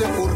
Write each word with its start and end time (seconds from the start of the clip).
se 0.00 0.29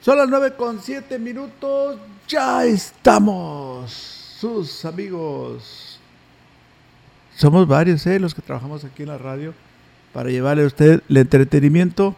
Son 0.00 0.16
las 0.16 0.28
9 0.28 0.54
con 0.56 0.80
7 0.80 1.18
minutos. 1.18 1.98
Ya 2.26 2.64
estamos. 2.64 3.92
Sus 3.92 4.84
amigos. 4.84 6.00
Somos 7.36 7.68
varios, 7.68 8.06
¿eh? 8.06 8.18
Los 8.18 8.34
que 8.34 8.42
trabajamos 8.42 8.84
aquí 8.84 9.02
en 9.02 9.10
la 9.10 9.18
radio. 9.18 9.54
Para 10.12 10.30
llevarle 10.30 10.64
a 10.64 10.66
usted 10.66 11.02
el 11.08 11.16
entretenimiento. 11.18 12.16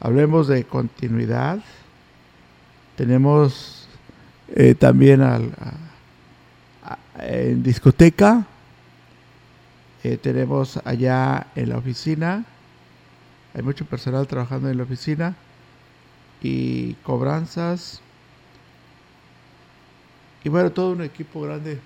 Hablemos 0.00 0.48
de 0.48 0.64
continuidad. 0.64 1.58
Tenemos 2.96 3.88
eh, 4.54 4.74
también 4.74 5.20
al, 5.20 5.52
en 7.18 7.62
discoteca. 7.62 8.46
Eh, 10.04 10.18
tenemos 10.18 10.78
allá 10.84 11.46
en 11.54 11.70
la 11.70 11.78
oficina. 11.78 12.44
Hay 13.54 13.62
mucho 13.62 13.86
personal 13.86 14.26
trabajando 14.26 14.68
en 14.68 14.76
la 14.76 14.82
oficina 14.82 15.34
y 16.42 16.92
cobranzas. 17.02 18.02
Y 20.44 20.50
bueno, 20.50 20.70
todo 20.70 20.92
un 20.92 21.02
equipo 21.02 21.40
grande 21.40 21.80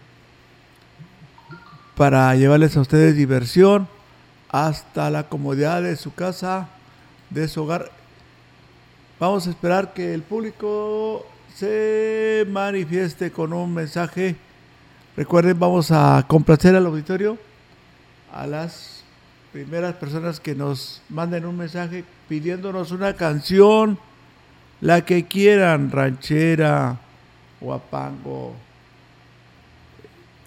para 1.94 2.35
llevarles 2.35 2.76
a 2.76 2.81
ustedes 2.81 3.15
diversión, 3.17 3.87
hasta 4.49 5.11
la 5.11 5.29
comodidad 5.29 5.82
de 5.82 5.94
su 5.94 6.12
casa, 6.12 6.69
de 7.31 7.47
su 7.47 7.62
hogar. 7.62 7.91
Vamos 9.21 9.47
a 9.47 9.50
esperar 9.50 9.94
que 9.94 10.12
el 10.12 10.23
público 10.23 11.25
se 11.55 12.47
manifieste 12.50 13.31
con 13.31 13.53
un 13.53 13.75
mensaje. 13.75 14.37
Recuerden, 15.17 15.59
vamos 15.59 15.91
a 15.93 16.25
complacer 16.29 16.75
al 16.75 16.87
auditorio, 16.87 17.38
a 18.38 18.46
las 18.46 19.02
primeras 19.52 19.96
personas 19.96 20.38
que 20.38 20.55
nos 20.55 21.02
manden 21.08 21.44
un 21.44 21.56
mensaje 21.56 22.05
pidiéndonos 22.29 22.93
una 22.93 23.14
canción, 23.14 23.99
la 24.81 25.05
que 25.05 25.26
quieran, 25.26 25.90
ranchera, 25.90 27.00
guapango, 27.61 28.55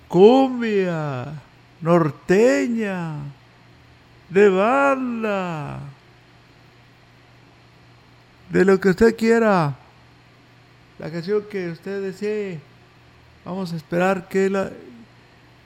cumbia, 0.08 1.34
norteña, 1.82 3.16
de 4.30 4.48
banda, 4.48 5.80
de 8.52 8.64
lo 8.64 8.80
que 8.80 8.90
usted 8.90 9.18
quiera, 9.18 9.76
la 10.98 11.12
canción 11.12 11.44
que 11.52 11.72
usted 11.72 12.02
desee. 12.02 12.62
Vamos 13.44 13.74
a 13.74 13.76
esperar 13.76 14.30
que 14.30 14.50
la, 14.50 14.72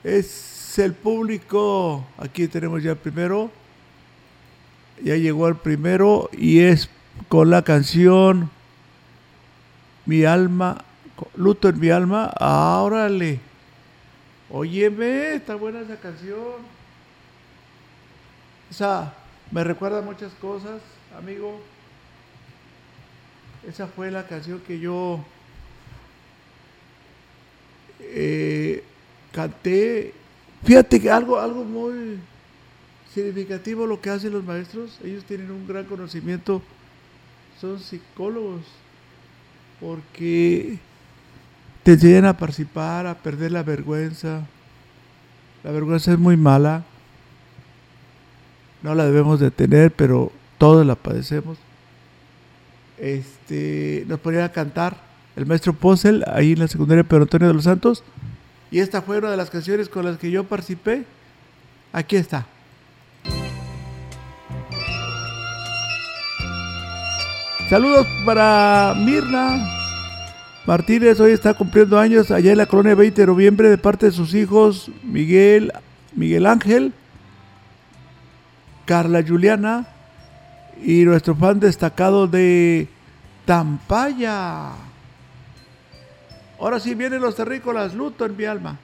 es 0.03 0.54
el 0.83 0.93
público. 0.93 2.05
Aquí 2.17 2.47
tenemos 2.47 2.83
ya 2.83 2.91
el 2.91 2.97
primero. 2.97 3.51
Ya 5.03 5.15
llegó 5.15 5.47
el 5.47 5.55
primero 5.55 6.29
y 6.31 6.59
es 6.59 6.89
con 7.27 7.49
la 7.49 7.63
canción 7.63 8.49
Mi 10.05 10.23
alma, 10.23 10.83
luto 11.35 11.69
en 11.69 11.79
mi 11.79 11.89
alma. 11.89 12.33
órale. 12.39 13.39
Óyeme, 14.49 15.33
está 15.35 15.55
buena 15.55 15.81
esa 15.81 15.95
canción. 15.99 16.75
Esa 18.69 19.13
me 19.51 19.63
recuerda 19.63 20.01
muchas 20.01 20.33
cosas, 20.33 20.81
amigo. 21.17 21.59
Esa 23.67 23.87
fue 23.87 24.11
la 24.11 24.27
canción 24.27 24.59
que 24.59 24.79
yo 24.79 25.23
eh, 27.99 28.83
canté. 29.31 30.13
Fíjate 30.63 30.99
que 30.99 31.11
algo, 31.11 31.39
algo 31.39 31.63
muy 31.63 32.19
significativo 33.13 33.87
lo 33.87 34.01
que 34.01 34.09
hacen 34.09 34.33
los 34.33 34.43
maestros. 34.43 34.99
Ellos 35.03 35.23
tienen 35.23 35.51
un 35.51 35.67
gran 35.67 35.85
conocimiento. 35.85 36.61
Son 37.59 37.79
psicólogos. 37.79 38.61
Porque 39.79 40.79
te 41.83 41.93
enseñan 41.93 42.25
a 42.25 42.37
participar, 42.37 43.07
a 43.07 43.15
perder 43.15 43.51
la 43.51 43.63
vergüenza. 43.63 44.45
La 45.63 45.71
vergüenza 45.71 46.11
es 46.11 46.19
muy 46.19 46.37
mala. 46.37 46.83
No 48.83 48.93
la 48.93 49.05
debemos 49.05 49.39
de 49.39 49.51
tener, 49.51 49.91
pero 49.91 50.31
todos 50.57 50.85
la 50.85 50.95
padecemos. 50.95 51.57
Este, 52.97 54.05
nos 54.07 54.19
ponían 54.19 54.43
a 54.43 54.51
cantar 54.51 54.97
el 55.35 55.45
maestro 55.45 55.73
Posel, 55.73 56.23
ahí 56.27 56.53
en 56.53 56.59
la 56.59 56.67
secundaria 56.67 57.03
Pedro 57.03 57.23
Antonio 57.23 57.47
de 57.47 57.53
los 57.53 57.63
Santos. 57.63 58.03
Y 58.71 58.79
esta 58.79 59.01
fue 59.01 59.19
una 59.19 59.31
de 59.31 59.37
las 59.37 59.49
canciones 59.49 59.89
con 59.89 60.05
las 60.05 60.17
que 60.17 60.31
yo 60.31 60.43
participé. 60.43 61.05
Aquí 61.93 62.15
está. 62.15 62.45
Saludos 67.69 68.05
para 68.25 68.93
Mirna 68.95 69.75
Martínez, 70.67 71.19
hoy 71.19 71.31
está 71.31 71.55
cumpliendo 71.55 71.97
años 71.99 72.29
allá 72.29 72.51
en 72.51 72.59
la 72.59 72.67
colonia 72.67 72.93
20 72.93 73.21
de 73.21 73.27
noviembre 73.27 73.69
de 73.69 73.77
parte 73.77 74.07
de 74.07 74.11
sus 74.11 74.35
hijos 74.35 74.91
Miguel, 75.03 75.71
Miguel 76.13 76.45
Ángel, 76.45 76.93
Carla 78.85 79.23
Juliana 79.27 79.87
y 80.83 81.05
nuestro 81.05 81.35
fan 81.35 81.59
destacado 81.59 82.27
de 82.27 82.87
Tampaya. 83.45 84.71
Ahora 86.59 86.79
sí 86.79 86.95
vienen 86.95 87.21
los 87.21 87.35
terrícolas, 87.35 87.93
luto 87.93 88.25
en 88.25 88.37
mi 88.37 88.45
alma. 88.45 88.77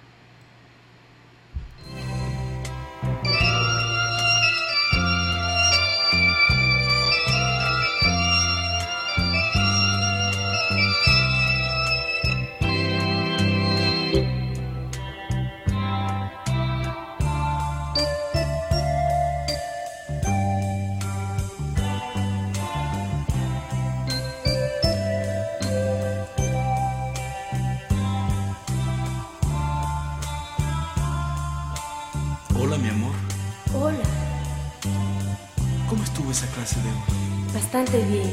Bastante 37.53 38.01
bien. 38.05 38.31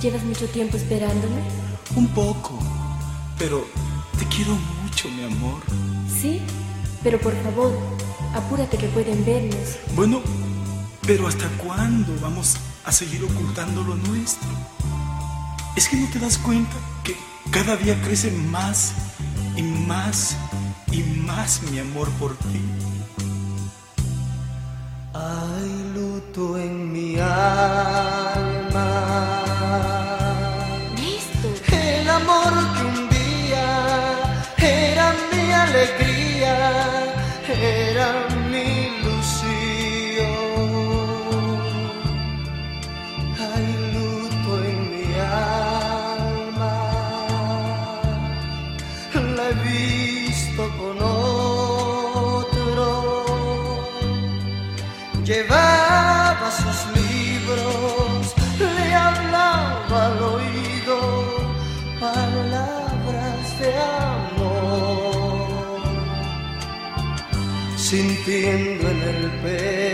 ¿Llevas 0.00 0.22
mucho 0.22 0.46
tiempo 0.46 0.76
esperándome? 0.76 1.42
Un 1.96 2.06
poco, 2.08 2.56
pero 3.36 3.66
te 4.16 4.24
quiero 4.26 4.52
mucho, 4.82 5.08
mi 5.08 5.24
amor. 5.24 5.60
¿Sí? 6.08 6.40
Pero 7.02 7.18
por 7.18 7.34
favor, 7.42 7.76
apúrate 8.32 8.78
que 8.78 8.86
pueden 8.88 9.24
vernos. 9.24 9.76
Bueno, 9.96 10.20
pero 11.04 11.26
¿hasta 11.26 11.48
cuándo 11.58 12.12
vamos 12.20 12.58
a 12.84 12.92
seguir 12.92 13.24
ocultando 13.24 13.82
lo 13.82 13.96
nuestro? 13.96 14.48
¿Es 15.74 15.88
que 15.88 15.96
no 15.96 16.08
te 16.10 16.20
das 16.20 16.38
cuenta 16.38 16.76
que 17.02 17.16
cada 17.50 17.76
día 17.76 18.00
crece 18.02 18.30
más 18.30 18.92
y 19.56 19.62
más 19.62 20.36
y 20.92 21.02
más 21.02 21.60
mi 21.72 21.80
amor 21.80 22.08
por 22.20 22.36
ti? 22.36 22.60
Hay 25.18 25.92
luto 25.94 26.58
en 26.58 26.92
mi 26.92 26.95
alma 27.20 28.25
sintiendo 68.26 68.90
en 68.90 69.02
el 69.02 69.30
pecho 69.40 69.85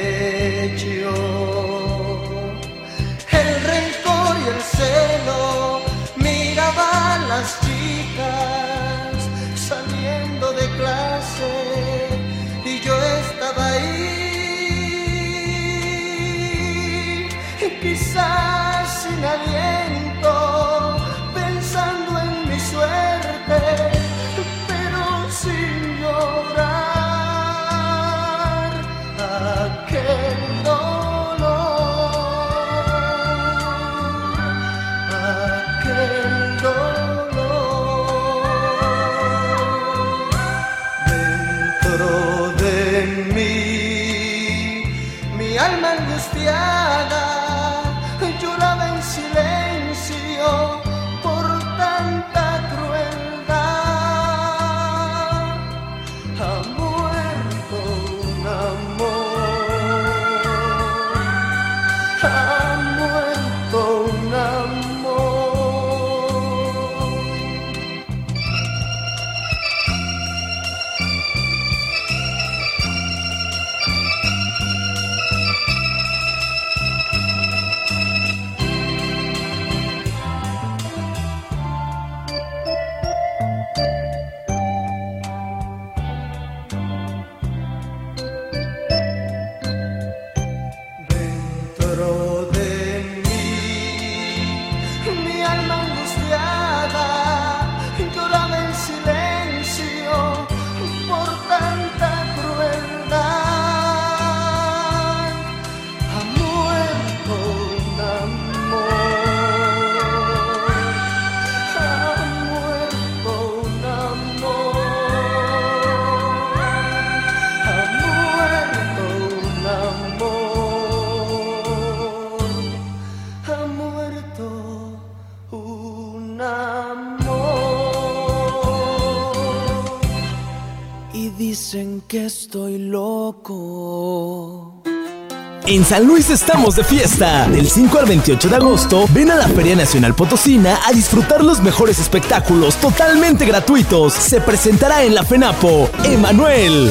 San 135.92 136.06
Luis 136.06 136.30
estamos 136.30 136.74
de 136.74 136.84
fiesta. 136.84 137.46
Del 137.50 137.68
5 137.68 137.98
al 137.98 138.06
28 138.06 138.48
de 138.48 138.56
agosto, 138.56 139.04
ven 139.10 139.30
a 139.30 139.34
la 139.34 139.46
Feria 139.46 139.76
Nacional 139.76 140.14
Potosina 140.14 140.80
a 140.86 140.90
disfrutar 140.90 141.44
los 141.44 141.60
mejores 141.60 141.98
espectáculos 141.98 142.76
totalmente 142.76 143.44
gratuitos. 143.44 144.14
Se 144.14 144.40
presentará 144.40 145.02
en 145.02 145.14
la 145.14 145.22
FENAPO 145.22 145.90
Emanuel, 146.04 146.90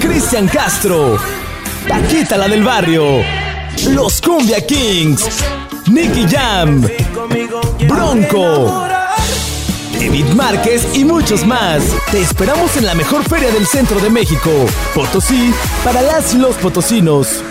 Cristian 0.00 0.48
Castro, 0.48 1.16
Paquita 1.88 2.36
la 2.36 2.46
del 2.46 2.62
Barrio, 2.62 3.22
Los 3.88 4.20
Cumbia 4.20 4.66
Kings, 4.66 5.26
Nicky 5.90 6.26
Jam, 6.28 6.86
Bronco. 7.88 8.86
Edith 9.98 10.34
Márquez 10.34 10.86
y 10.94 11.06
muchos 11.06 11.46
más. 11.46 11.82
Te 12.10 12.20
esperamos 12.20 12.76
en 12.76 12.84
la 12.84 12.94
mejor 12.94 13.24
feria 13.24 13.50
del 13.50 13.66
centro 13.66 13.98
de 13.98 14.10
México, 14.10 14.50
Potosí, 14.94 15.54
para 15.82 16.02
las 16.02 16.34
y 16.34 16.38
los 16.38 16.56
potosinos. 16.56 17.42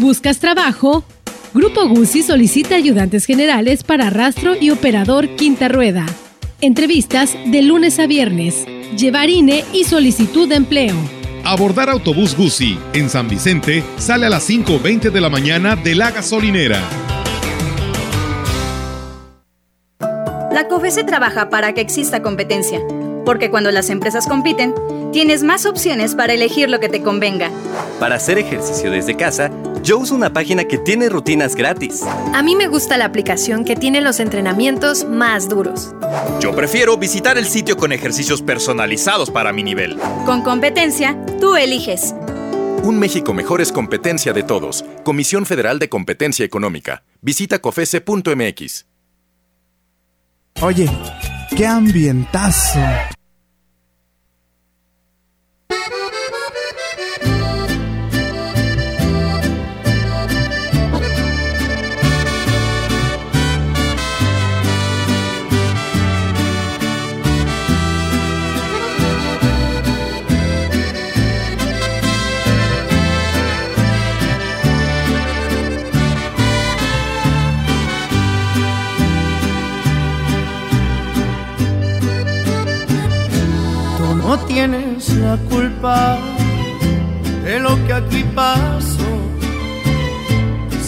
¿Buscas 0.00 0.38
trabajo? 0.38 1.04
Grupo 1.52 1.86
Guzzi 1.86 2.22
solicita 2.22 2.74
ayudantes 2.74 3.26
generales 3.26 3.84
para 3.84 4.08
rastro 4.08 4.54
y 4.58 4.70
operador 4.70 5.28
quinta 5.36 5.68
rueda. 5.68 6.06
Entrevistas 6.62 7.36
de 7.44 7.60
lunes 7.60 7.98
a 7.98 8.06
viernes. 8.06 8.64
Llevar 8.96 9.28
INE 9.28 9.62
y 9.74 9.84
solicitud 9.84 10.48
de 10.48 10.54
empleo. 10.54 10.96
Abordar 11.44 11.90
autobús 11.90 12.34
Guzzi 12.34 12.78
en 12.94 13.10
San 13.10 13.28
Vicente 13.28 13.84
sale 13.98 14.24
a 14.24 14.30
las 14.30 14.48
5.20 14.48 15.10
de 15.10 15.20
la 15.20 15.28
mañana 15.28 15.76
de 15.76 15.94
la 15.94 16.10
gasolinera. 16.12 16.80
La 20.50 20.66
COFESE 20.66 21.04
trabaja 21.04 21.50
para 21.50 21.74
que 21.74 21.82
exista 21.82 22.22
competencia, 22.22 22.80
porque 23.26 23.50
cuando 23.50 23.70
las 23.70 23.90
empresas 23.90 24.26
compiten, 24.26 24.74
tienes 25.12 25.42
más 25.42 25.66
opciones 25.66 26.14
para 26.14 26.32
elegir 26.32 26.70
lo 26.70 26.80
que 26.80 26.88
te 26.88 27.02
convenga. 27.02 27.50
Para 27.98 28.14
hacer 28.14 28.38
ejercicio 28.38 28.90
desde 28.90 29.14
casa, 29.14 29.50
yo 29.82 29.98
uso 29.98 30.14
una 30.14 30.32
página 30.32 30.64
que 30.64 30.78
tiene 30.78 31.08
rutinas 31.08 31.54
gratis. 31.54 32.02
A 32.34 32.42
mí 32.42 32.56
me 32.56 32.68
gusta 32.68 32.96
la 32.96 33.06
aplicación 33.06 33.64
que 33.64 33.76
tiene 33.76 34.00
los 34.00 34.20
entrenamientos 34.20 35.04
más 35.04 35.48
duros. 35.48 35.94
Yo 36.40 36.54
prefiero 36.54 36.96
visitar 36.96 37.38
el 37.38 37.46
sitio 37.46 37.76
con 37.76 37.92
ejercicios 37.92 38.42
personalizados 38.42 39.30
para 39.30 39.52
mi 39.52 39.62
nivel. 39.62 39.98
Con 40.26 40.42
competencia, 40.42 41.18
tú 41.40 41.56
eliges. 41.56 42.14
Un 42.82 42.98
México 42.98 43.34
mejor 43.34 43.60
es 43.60 43.72
competencia 43.72 44.32
de 44.32 44.42
todos. 44.42 44.84
Comisión 45.04 45.44
Federal 45.44 45.78
de 45.78 45.88
Competencia 45.88 46.44
Económica. 46.44 47.02
Visita 47.20 47.58
cofese.mx. 47.58 48.86
Oye, 50.62 50.90
qué 51.56 51.66
ambientazo. 51.66 52.80
Tienes 84.52 85.08
la 85.14 85.36
culpa 85.48 86.18
de 87.44 87.60
lo 87.60 87.72
que 87.86 87.92
aquí 87.92 88.24
pasó. 88.34 89.12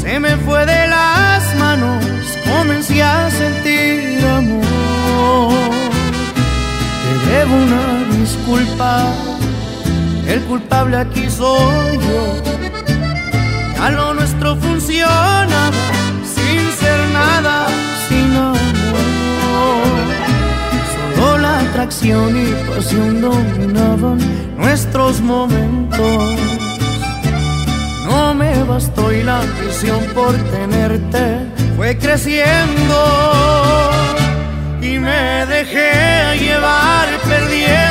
Se 0.00 0.18
me 0.18 0.36
fue 0.44 0.66
de 0.66 0.88
las 0.88 1.42
manos, 1.56 2.04
comencé 2.44 3.02
a 3.02 3.30
sentir 3.30 4.24
amor. 4.26 5.70
Te 7.04 7.12
debo 7.30 7.54
una 7.66 7.84
disculpa, 8.18 8.92
el 10.26 10.40
culpable 10.50 10.96
aquí 10.96 11.30
soy 11.30 11.98
yo. 12.06 12.42
Ya 13.76 13.90
lo 13.90 14.14
nuestro 14.14 14.56
funcionaba 14.56 15.80
sin 16.34 16.60
ser 16.80 17.00
nada, 17.12 17.66
atracción 21.72 22.36
y 22.36 22.52
pasión 22.70 23.22
dominaban 23.22 24.18
nuestros 24.58 25.22
momentos. 25.22 26.38
No 28.04 28.34
me 28.34 28.62
bastó 28.64 29.10
y 29.10 29.22
la 29.22 29.40
ambición 29.40 30.04
por 30.14 30.34
tenerte 30.50 31.46
fue 31.76 31.96
creciendo. 31.96 32.98
Y 34.82 34.98
me 34.98 35.46
dejé 35.46 36.38
llevar 36.38 37.08
perdiéndome 37.26 37.81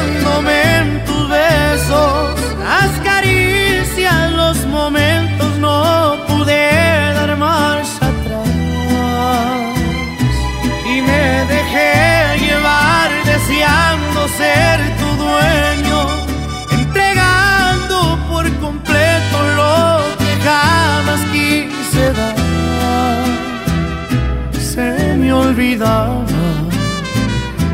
olvidaba 25.71 26.25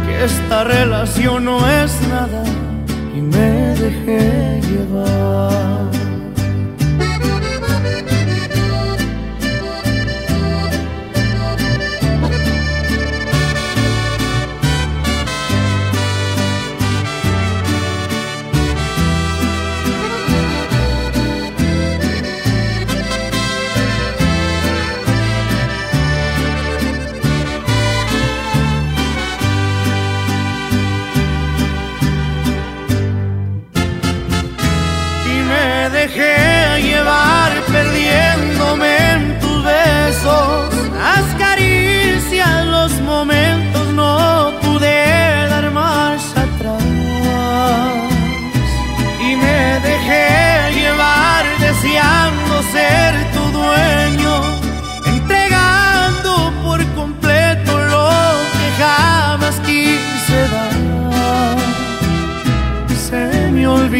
que 0.05 0.25
esta 0.25 0.63
relación 0.63 1.45
no 1.45 1.57
es 1.67 1.91
nada 2.07 2.43
y 3.15 3.21
me 3.21 3.75
dejé 3.75 4.61
llevar. 4.61 5.96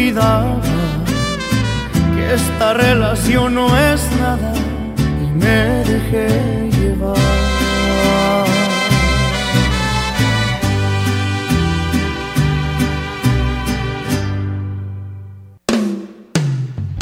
Olvidaba 0.08 0.60
que 2.14 2.34
esta 2.34 2.74
relación 2.74 3.54
no 3.54 3.66
es 3.76 4.00
nada 4.18 4.54
y 5.22 5.26
me 5.38 5.84
dejé 5.84 6.70
llevar. 6.70 7.16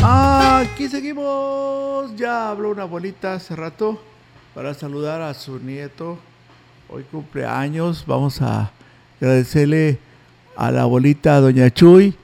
Aquí 0.03 0.89
seguimos. 0.89 2.15
Ya 2.17 2.51
habló 2.51 2.71
una 2.71 2.83
abuelita 2.83 3.35
hace 3.35 3.55
rato 3.55 4.01
para 4.55 4.75
saludar 4.75 5.23
a 5.23 5.35
su 5.35 5.59
nieto. 5.59 6.19
Hoy 6.89 7.05
cumpleaños. 7.05 8.05
Vamos 8.07 8.43
a 8.43 8.71
agradecerle 9.21 9.99
a 10.57 10.71
la 10.71 10.83
abuelita 10.83 11.41
doña 11.41 11.71
Chuy 11.71 12.17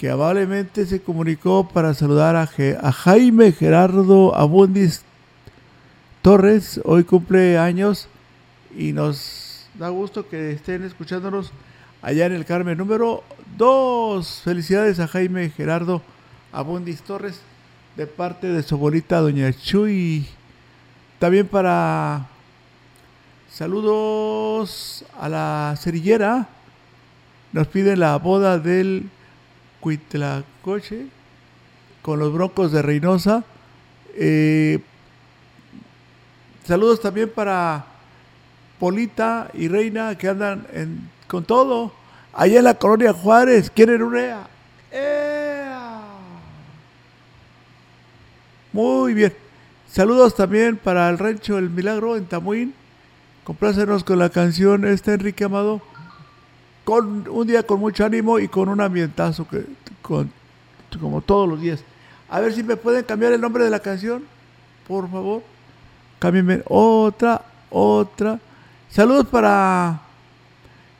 que 0.00 0.08
amablemente 0.08 0.86
se 0.86 1.02
comunicó 1.02 1.68
para 1.68 1.92
saludar 1.92 2.34
a, 2.34 2.46
Jaime 2.46 3.52
Gerardo 3.52 4.34
Abundis 4.34 5.02
Torres. 6.22 6.80
Hoy 6.86 7.04
cumple 7.04 7.58
años 7.58 8.08
y 8.74 8.94
nos 8.94 9.68
da 9.74 9.90
gusto 9.90 10.26
que 10.26 10.52
estén 10.52 10.84
escuchándonos 10.84 11.52
allá 12.00 12.24
en 12.24 12.32
el 12.32 12.46
Carmen 12.46 12.78
número 12.78 13.22
2. 13.58 14.40
Felicidades 14.42 15.00
a 15.00 15.06
Jaime 15.06 15.50
Gerardo 15.50 16.00
Abundis 16.50 17.02
Torres 17.02 17.42
de 17.94 18.06
parte 18.06 18.46
de 18.46 18.62
su 18.62 18.76
abuelita 18.76 19.20
Doña 19.20 19.52
Chuy. 19.52 20.26
También 21.18 21.46
para 21.46 22.26
saludos 23.50 25.04
a 25.20 25.28
la 25.28 25.74
cerillera. 25.78 26.48
Nos 27.52 27.66
pide 27.66 27.98
la 27.98 28.16
boda 28.16 28.58
del 28.58 29.10
Cuitlacoche 29.80 31.06
con 32.02 32.18
los 32.18 32.32
Broncos 32.32 32.72
de 32.72 32.82
Reynosa. 32.82 33.44
Eh, 34.14 34.80
saludos 36.66 37.00
también 37.00 37.30
para 37.30 37.86
Polita 38.78 39.50
y 39.54 39.68
Reina 39.68 40.16
que 40.16 40.28
andan 40.28 40.66
con 41.26 41.44
todo. 41.44 41.92
Allá 42.32 42.58
en 42.58 42.64
la 42.64 42.74
colonia 42.74 43.12
Juárez, 43.12 43.70
quieren 43.70 44.02
urea. 44.02 44.46
Muy 48.72 49.14
bien. 49.14 49.34
Saludos 49.88 50.36
también 50.36 50.76
para 50.76 51.08
el 51.10 51.18
rancho 51.18 51.58
El 51.58 51.70
Milagro 51.70 52.16
en 52.16 52.26
Tamuín. 52.26 52.72
Complácenos 53.42 54.04
con 54.04 54.20
la 54.20 54.30
canción 54.30 54.84
este 54.84 55.14
Enrique 55.14 55.42
Amado. 55.42 55.82
Con 56.84 57.28
un 57.28 57.46
día 57.46 57.62
con 57.62 57.80
mucho 57.80 58.04
ánimo 58.04 58.38
y 58.38 58.48
con 58.48 58.68
un 58.68 58.80
ambientazo 58.80 59.46
que 59.48 59.64
con, 60.02 60.30
como 60.98 61.20
todos 61.20 61.48
los 61.48 61.60
días. 61.60 61.84
A 62.28 62.40
ver 62.40 62.52
si 62.52 62.62
me 62.62 62.76
pueden 62.76 63.04
cambiar 63.04 63.32
el 63.32 63.40
nombre 63.40 63.64
de 63.64 63.70
la 63.70 63.80
canción, 63.80 64.24
por 64.86 65.10
favor. 65.10 65.42
Cámbienme 66.18 66.62
otra, 66.66 67.42
otra. 67.70 68.38
Saludos 68.88 69.26
para 69.26 70.02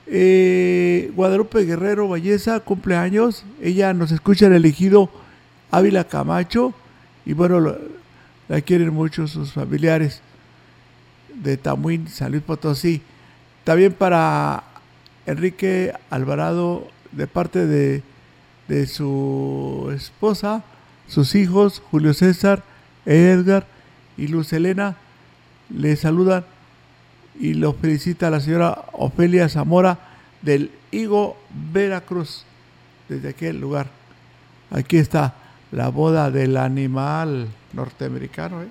eh, 0.06 1.12
Guadalupe 1.14 1.64
Guerrero 1.64 2.08
Valleza, 2.08 2.60
cumpleaños. 2.60 3.44
Ella 3.60 3.92
nos 3.92 4.12
escucha 4.12 4.46
el 4.46 4.54
elegido 4.54 5.10
Ávila 5.70 6.04
Camacho. 6.04 6.74
Y 7.24 7.32
bueno, 7.32 7.76
la 8.48 8.60
quieren 8.62 8.92
mucho 8.92 9.28
sus 9.28 9.52
familiares 9.52 10.22
de 11.34 11.56
Tamuín, 11.56 12.08
San 12.08 12.32
Luis 12.32 12.42
Potosí. 12.42 13.02
También 13.62 13.92
para 13.92 14.64
Enrique 15.26 15.92
Alvarado, 16.10 16.88
de 17.12 17.26
parte 17.26 17.66
de, 17.66 18.02
de 18.68 18.86
su 18.86 19.90
esposa, 19.94 20.62
sus 21.08 21.34
hijos, 21.34 21.82
Julio 21.90 22.14
César, 22.14 22.62
Edgar 23.04 23.66
y 24.16 24.28
Luz 24.28 24.52
Elena, 24.52 24.96
le 25.68 25.96
saludan 25.96 26.44
y 27.38 27.54
lo 27.54 27.72
felicita 27.72 28.30
la 28.30 28.40
señora 28.40 28.84
Ofelia 28.92 29.48
Zamora 29.48 29.98
del 30.42 30.70
Higo 30.90 31.36
Veracruz, 31.72 32.44
desde 33.08 33.30
aquel 33.30 33.60
lugar. 33.60 33.88
Aquí 34.70 34.98
está 34.98 35.34
la 35.72 35.88
boda 35.88 36.30
del 36.30 36.56
animal 36.56 37.48
norteamericano. 37.72 38.62
¿eh? 38.62 38.68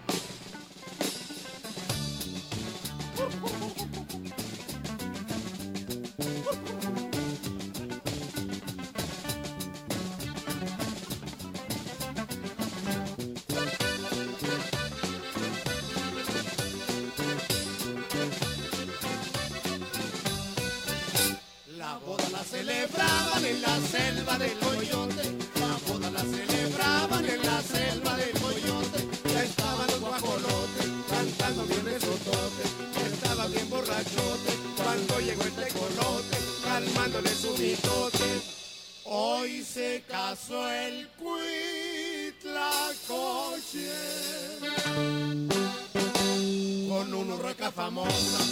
amor. 47.90 48.49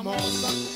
hermosa. 0.00 0.69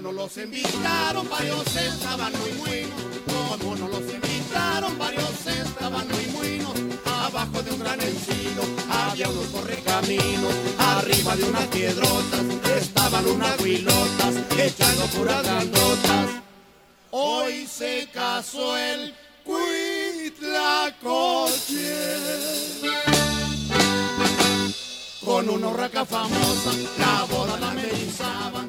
Los 0.00 0.36
invitaron, 0.36 1.28
varios 1.28 1.76
estaban 1.76 2.32
muy 2.38 2.52
buenos. 2.52 3.00
Como 3.26 3.76
no 3.76 3.88
los 3.88 4.00
invitaron, 4.00 4.96
varios 4.98 5.46
estaban 5.46 6.06
muy 6.08 6.24
buenos. 6.26 6.74
Abajo 7.04 7.62
de 7.62 7.70
un 7.72 7.80
gran 7.80 8.00
encino 8.00 8.62
había 8.90 9.28
unos 9.28 9.46
correcaminos. 9.46 10.54
Arriba 10.78 11.36
de 11.36 11.44
unas 11.44 11.66
piedrotas 11.66 12.44
estaban 12.76 13.26
unas 13.26 13.60
huilotas 13.60 14.34
echando 14.58 15.06
puras 15.06 15.42
grandotas. 15.42 16.30
Hoy 17.10 17.66
se 17.66 18.08
casó 18.12 18.76
el 18.76 19.14
Cuitlacoche 19.44 20.28
con 25.28 25.48
una 25.50 25.68
urraca 25.68 26.04
famosa, 26.06 26.72
la 26.98 27.24
boda 27.24 27.58
la 27.60 27.70
amenizaban, 27.70 28.68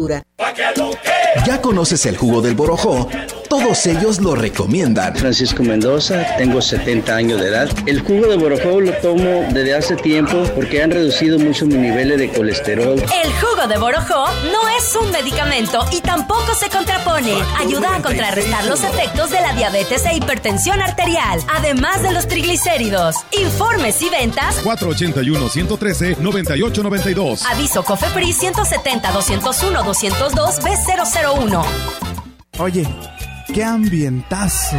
¿Ya 1.45 1.61
conoces 1.61 2.05
el 2.05 2.17
jugo 2.17 2.41
del 2.41 2.55
borojó? 2.55 3.09
Todos 3.49 3.85
ellos 3.85 4.19
lo 4.19 4.35
recomiendan. 4.35 5.15
Francisco 5.15 5.63
Mendoza, 5.63 6.25
tengo 6.37 6.61
70 6.61 7.15
años 7.15 7.41
de 7.41 7.47
edad. 7.47 7.69
El 7.85 8.01
jugo 8.01 8.27
de 8.27 8.37
borojó 8.37 8.79
lo 8.79 8.93
tomo 8.93 9.45
desde 9.51 9.73
hace 9.73 9.95
tiempo 9.95 10.43
porque 10.55 10.81
han 10.81 10.91
reducido 10.91 11.37
mucho 11.39 11.65
mi 11.65 11.75
niveles 11.75 12.17
de 12.17 12.29
colesterol. 12.29 12.95
El 12.99 13.31
jugo 13.33 13.67
de 13.67 13.77
borojó 13.77 14.27
no 14.51 14.69
es 14.77 14.95
un 14.95 15.11
medicamento 15.11 15.85
y 15.91 16.01
tampoco 16.01 16.53
se 16.53 16.69
Ayuda 17.59 17.97
a 17.97 18.01
contrarrestar 18.01 18.65
los 18.65 18.83
efectos 18.83 19.29
de 19.29 19.39
la 19.41 19.53
diabetes 19.53 20.03
e 20.05 20.15
hipertensión 20.15 20.81
arterial, 20.81 21.39
además 21.55 22.01
de 22.01 22.13
los 22.13 22.27
triglicéridos. 22.27 23.17
Informes 23.39 24.01
y 24.01 24.09
ventas 24.09 24.55
481-113-9892. 24.63 27.45
Aviso 27.45 27.83
COFEPRI 27.83 28.33
170-201-202 28.33 30.61
B001. 30.61 31.63
Oye, 32.57 32.87
qué 33.53 33.63
ambientazo. 33.63 34.77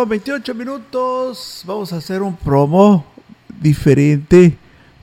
Con 0.00 0.08
28 0.08 0.54
minutos. 0.54 1.62
Vamos 1.66 1.92
a 1.92 1.98
hacer 1.98 2.22
un 2.22 2.34
promo 2.34 3.04
diferente 3.60 4.56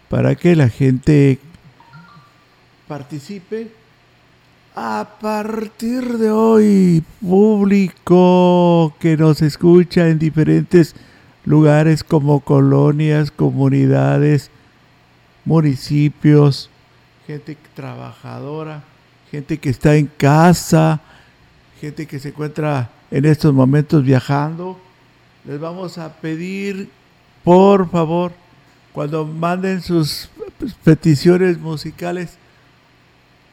para 0.10 0.34
que 0.34 0.56
la 0.56 0.70
gente 0.70 1.38
participe. 2.88 3.72
A 4.76 5.08
partir 5.22 6.18
de 6.18 6.32
hoy, 6.32 7.04
público 7.22 8.96
que 9.00 9.16
nos 9.16 9.44
escucha 9.44 10.08
en 10.08 10.18
diferentes 10.18 10.96
lugares 11.46 12.04
como 12.04 12.40
colonias, 12.40 13.30
comunidades, 13.30 14.50
municipios, 15.46 16.72
gente 17.28 17.56
trabajadora, 17.76 18.84
gente 19.30 19.60
que 19.60 19.70
está 19.70 19.96
en 19.96 20.08
casa, 20.08 21.02
gente 21.80 22.08
que 22.08 22.18
se 22.18 22.30
encuentra 22.30 22.90
en 23.12 23.26
estos 23.26 23.54
momentos 23.54 24.04
viajando, 24.04 24.87
les 25.48 25.62
vamos 25.62 25.98
a 25.98 26.12
pedir, 26.12 26.90
por 27.46 27.90
favor, 27.90 28.34
cuando 28.92 29.26
manden 29.26 29.82
sus 29.82 30.30
peticiones 30.84 31.58
musicales, 31.58 32.38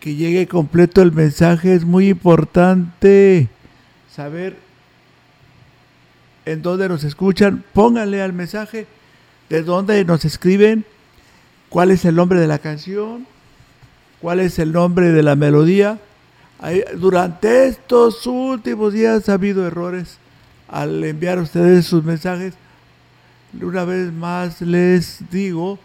que 0.01 0.17
llegue 0.17 0.49
completo 0.49 1.03
el 1.03 1.13
mensaje. 1.13 1.73
Es 1.73 1.85
muy 1.85 2.09
importante 2.09 3.49
saber 4.11 4.57
en 6.45 6.63
dónde 6.63 6.89
nos 6.89 7.05
escuchan. 7.05 7.65
Pónganle 7.73 8.21
al 8.23 8.33
mensaje 8.33 8.89
de 9.49 9.63
dónde 9.63 10.05
nos 10.05 10.25
escriben, 10.25 10.85
cuál 11.69 11.93
es 11.93 12.05
el 12.05 12.17
nombre 12.17 12.41
de 12.41 12.49
la 12.49 12.59
canción, 12.59 13.25
cuál 14.21 14.41
es 14.41 14.59
el 14.59 14.73
nombre 14.73 15.13
de 15.13 15.23
la 15.23 15.37
melodía. 15.37 16.01
durante 16.97 17.69
estos 17.69 18.27
últimos 18.27 18.93
días 18.93 19.29
ha 19.29 19.35
habido 19.35 19.65
errores 19.65 20.19
al 20.75 21.05
enviar 21.05 21.39
ustedes 21.39 21.87
sus 21.87 22.03
mensajes. 22.03 22.55
Una 23.63 23.85
vez 23.85 24.13
más 24.13 24.61
les 24.61 25.23
digo 25.31 25.79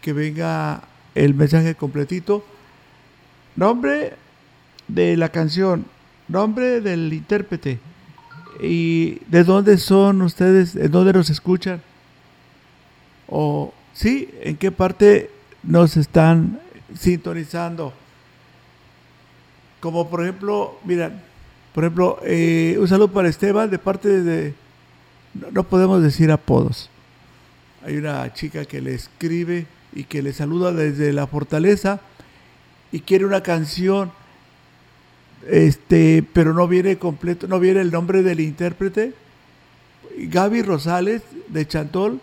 que 0.00 0.12
venga 0.12 0.82
el 1.16 1.34
mensaje 1.34 1.74
completito. 1.74 2.44
Nombre 3.56 4.14
de 4.86 5.16
la 5.16 5.30
canción, 5.30 5.86
nombre 6.28 6.80
del 6.80 7.12
intérprete 7.12 7.80
y 8.62 9.18
de 9.26 9.42
dónde 9.42 9.76
son 9.76 10.22
ustedes, 10.22 10.74
de 10.74 10.88
dónde 10.88 11.12
nos 11.12 11.28
escuchan 11.28 11.82
o 13.26 13.74
sí, 13.92 14.30
en 14.40 14.56
qué 14.56 14.70
parte 14.70 15.32
nos 15.64 15.96
están 15.96 16.60
sintonizando. 16.96 17.92
Como 19.80 20.08
por 20.08 20.22
ejemplo, 20.22 20.78
miran, 20.84 21.20
por 21.76 21.84
ejemplo, 21.84 22.18
eh, 22.24 22.78
un 22.80 22.88
saludo 22.88 23.08
para 23.08 23.28
Esteban 23.28 23.68
de 23.68 23.78
parte 23.78 24.08
de, 24.22 24.54
no, 25.52 25.62
podemos 25.64 26.02
decir 26.02 26.32
apodos. 26.32 26.88
Hay 27.84 27.98
una 27.98 28.32
chica 28.32 28.64
que 28.64 28.80
le 28.80 28.94
escribe 28.94 29.66
y 29.92 30.04
que 30.04 30.22
le 30.22 30.32
saluda 30.32 30.72
desde 30.72 31.12
la 31.12 31.26
fortaleza 31.26 32.00
y 32.92 33.00
quiere 33.00 33.26
una 33.26 33.42
canción, 33.42 34.10
este, 35.50 36.24
pero 36.32 36.54
no 36.54 36.66
viene 36.66 36.96
completo, 36.96 37.46
no 37.46 37.60
viene 37.60 37.82
el 37.82 37.90
nombre 37.90 38.22
del 38.22 38.40
intérprete. 38.40 39.12
Gaby 40.16 40.62
Rosales 40.62 41.20
de 41.48 41.68
Chantol 41.68 42.22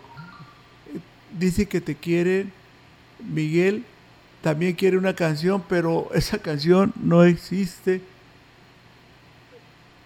dice 1.38 1.66
que 1.66 1.80
te 1.80 1.94
quiere. 1.94 2.46
Miguel 3.20 3.84
también 4.42 4.74
quiere 4.74 4.98
una 4.98 5.14
canción, 5.14 5.62
pero 5.68 6.08
esa 6.12 6.38
canción 6.38 6.92
no 7.00 7.22
existe. 7.22 8.00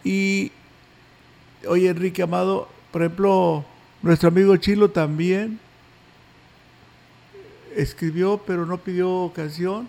Y, 0.08 0.52
oye, 1.66 1.90
Enrique 1.90 2.22
Amado, 2.22 2.66
por 2.90 3.02
ejemplo, 3.02 3.62
nuestro 4.00 4.30
amigo 4.30 4.56
Chilo 4.56 4.88
también 4.88 5.60
escribió, 7.76 8.40
pero 8.46 8.64
no 8.64 8.78
pidió 8.78 9.30
canción. 9.36 9.86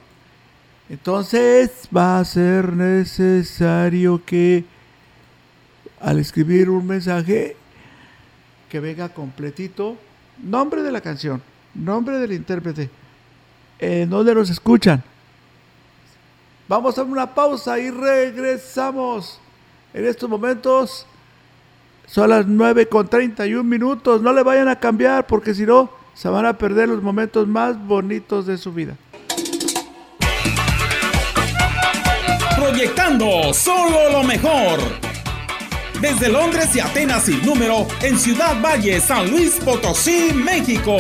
Entonces 0.90 1.88
va 1.96 2.20
a 2.20 2.26
ser 2.26 2.74
necesario 2.74 4.22
que 4.26 4.66
al 6.02 6.20
escribir 6.20 6.70
un 6.70 6.86
mensaje 6.86 7.56
que 8.70 8.82
venga 8.82 9.08
completito, 9.08 9.96
nombre 10.44 10.84
de 10.84 10.92
la 10.92 11.00
canción, 11.00 11.42
nombre 11.74 12.20
del 12.20 12.34
intérprete, 12.34 12.90
en 13.80 14.10
donde 14.10 14.36
nos 14.36 14.50
escuchan. 14.50 15.02
Vamos 16.68 16.98
a 16.98 17.04
una 17.04 17.34
pausa 17.34 17.80
y 17.80 17.90
regresamos. 17.90 19.40
En 19.94 20.06
estos 20.06 20.30
momentos 20.30 21.06
son 22.06 22.30
las 22.30 22.46
9 22.46 22.88
con 22.88 23.08
31 23.08 23.64
minutos. 23.64 24.22
No 24.22 24.34
le 24.34 24.44
vayan 24.44 24.68
a 24.68 24.80
cambiar 24.80 25.26
porque 25.26 25.54
si 25.54 25.66
no, 25.66 25.90
se 26.14 26.30
van 26.30 26.46
a 26.46 26.58
perder 26.58 26.90
los 26.90 27.02
momentos 27.02 27.48
más 27.48 27.78
bonitos 27.88 28.46
de 28.46 28.58
su 28.58 28.72
vida. 28.72 28.96
Proyectando 32.56 33.54
solo 33.54 34.12
lo 34.12 34.24
mejor. 34.24 34.80
Desde 36.02 36.30
Londres 36.30 36.74
y 36.76 36.80
Atenas 36.80 37.26
sin 37.26 37.46
número, 37.46 37.86
en 38.02 38.18
Ciudad 38.18 38.62
Valle, 38.62 39.02
San 39.02 39.30
Luis 39.30 39.60
Potosí, 39.64 40.32
México. 40.34 40.96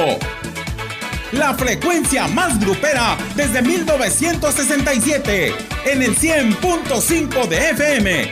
La 1.31 1.53
frecuencia 1.53 2.27
más 2.27 2.59
grupera 2.59 3.15
desde 3.35 3.61
1967 3.61 5.53
en 5.85 6.01
el 6.01 6.17
100.5 6.17 7.47
de 7.47 7.69
FM, 7.69 8.31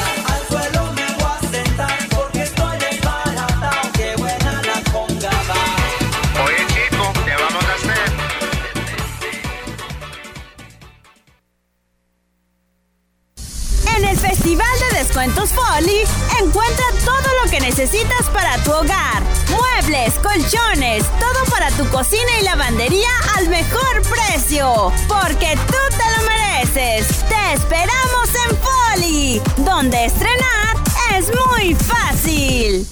Descuentos 15.21 15.51
Folly, 15.51 15.99
encuentra 16.43 16.85
todo 17.05 17.29
lo 17.43 17.51
que 17.51 17.59
necesitas 17.59 18.27
para 18.33 18.57
tu 18.63 18.71
hogar. 18.71 19.21
Muebles, 19.51 20.15
colchones, 20.15 21.03
todo 21.19 21.45
para 21.51 21.69
tu 21.69 21.87
cocina 21.89 22.39
y 22.39 22.43
lavandería 22.43 23.07
al 23.37 23.47
mejor 23.47 24.01
precio. 24.01 24.91
Porque 25.07 25.55
tú 25.67 25.77
te 25.91 26.17
lo 26.17 26.27
mereces. 26.27 27.23
Te 27.29 27.53
esperamos 27.53 28.29
en 28.49 28.57
Folly, 28.57 29.41
donde 29.57 30.05
estrenar 30.05 30.77
es 31.15 31.27
muy 31.27 31.75
fácil. 31.75 32.87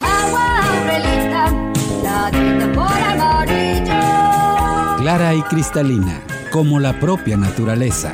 Agua 0.00 0.60
Clara 4.98 5.34
y 5.34 5.42
cristalina, 5.44 6.22
como 6.52 6.78
la 6.78 7.00
propia 7.00 7.38
naturaleza 7.38 8.12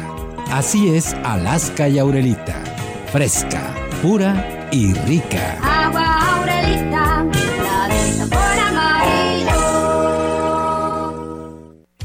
Así 0.52 0.94
es 0.94 1.12
Alaska 1.24 1.88
y 1.88 1.98
Aurelita. 1.98 2.75
Fresca, 3.16 3.74
pura 4.02 4.68
y 4.70 4.92
rica. 4.92 5.75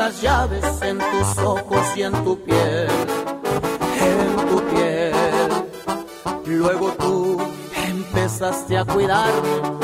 Las 0.00 0.22
llaves 0.22 0.64
en 0.80 0.96
tus 0.96 1.44
ojos 1.44 1.86
y 1.94 2.02
en 2.04 2.24
tu 2.24 2.34
piel, 2.42 2.88
en 4.00 4.48
tu 4.48 4.58
piel. 4.70 5.50
Luego 6.46 6.90
tú 6.92 7.36
empezaste 7.86 8.78
a 8.78 8.84
cuidarme, 8.86 9.79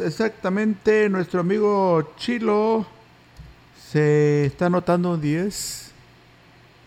exactamente. 0.00 1.08
Nuestro 1.08 1.40
amigo 1.40 2.14
Chilo 2.16 2.86
se 3.90 4.46
está 4.46 4.66
anotando 4.66 5.12
un 5.12 5.20
10. 5.20 5.92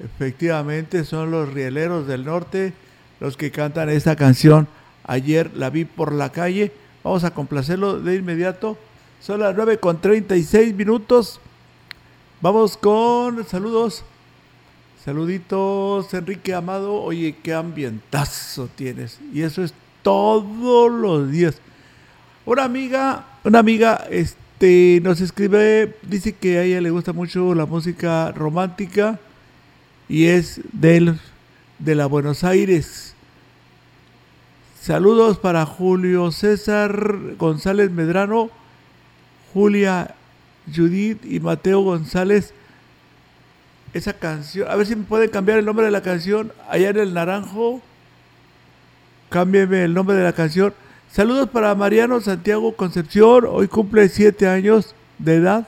Efectivamente, 0.03 1.05
son 1.05 1.31
los 1.31 1.53
rieleros 1.53 2.07
del 2.07 2.25
norte 2.25 2.73
los 3.19 3.37
que 3.37 3.51
cantan 3.51 3.89
esta 3.89 4.15
canción. 4.15 4.67
Ayer 5.05 5.51
la 5.55 5.69
vi 5.69 5.85
por 5.85 6.11
la 6.11 6.31
calle. 6.31 6.71
Vamos 7.03 7.23
a 7.23 7.33
complacerlo 7.33 7.99
de 7.99 8.15
inmediato. 8.15 8.77
Son 9.21 9.39
las 9.39 9.55
9 9.55 9.77
con 9.77 10.01
36 10.01 10.73
minutos. 10.73 11.39
Vamos 12.41 12.75
con 12.75 13.45
saludos. 13.45 14.03
Saluditos, 15.03 16.13
Enrique 16.13 16.53
Amado. 16.53 17.01
Oye, 17.01 17.35
qué 17.43 17.53
ambientazo 17.53 18.67
tienes. 18.75 19.19
Y 19.33 19.41
eso 19.41 19.63
es 19.63 19.73
todos 20.01 20.91
los 20.91 21.31
días. 21.31 21.61
Una 22.45 22.65
amiga, 22.65 23.23
una 23.45 23.59
amiga, 23.59 24.05
este, 24.09 24.99
nos 25.01 25.21
escribe, 25.21 25.95
dice 26.01 26.33
que 26.33 26.57
a 26.57 26.63
ella 26.63 26.81
le 26.81 26.89
gusta 26.89 27.13
mucho 27.13 27.55
la 27.55 27.65
música 27.65 28.33
romántica 28.33 29.17
y 30.09 30.25
es 30.25 30.59
del, 30.73 31.17
de 31.79 31.95
la 31.95 32.05
Buenos 32.05 32.43
Aires. 32.43 33.15
Saludos 34.77 35.37
para 35.37 35.65
Julio 35.65 36.31
César 36.31 37.37
González 37.37 37.91
Medrano, 37.91 38.49
Julia 39.53 40.13
Judith 40.67 41.23
y 41.23 41.39
Mateo 41.39 41.79
González. 41.79 42.53
Esa 43.93 44.11
canción, 44.11 44.69
a 44.69 44.75
ver 44.75 44.85
si 44.85 44.97
me 44.97 45.05
pueden 45.05 45.29
cambiar 45.29 45.59
el 45.59 45.65
nombre 45.65 45.85
de 45.85 45.91
la 45.93 46.01
canción. 46.01 46.51
Allá 46.69 46.89
en 46.89 46.97
el 46.97 47.13
Naranjo, 47.13 47.81
cámbieme 49.29 49.85
el 49.85 49.93
nombre 49.93 50.17
de 50.17 50.23
la 50.23 50.33
canción. 50.33 50.73
Saludos 51.13 51.49
para 51.49 51.75
Mariano 51.75 52.19
Santiago 52.21 52.75
Concepción, 52.75 53.45
hoy 53.47 53.67
cumple 53.67 54.09
siete 54.09 54.47
años 54.47 54.95
de 55.19 55.35
edad. 55.35 55.67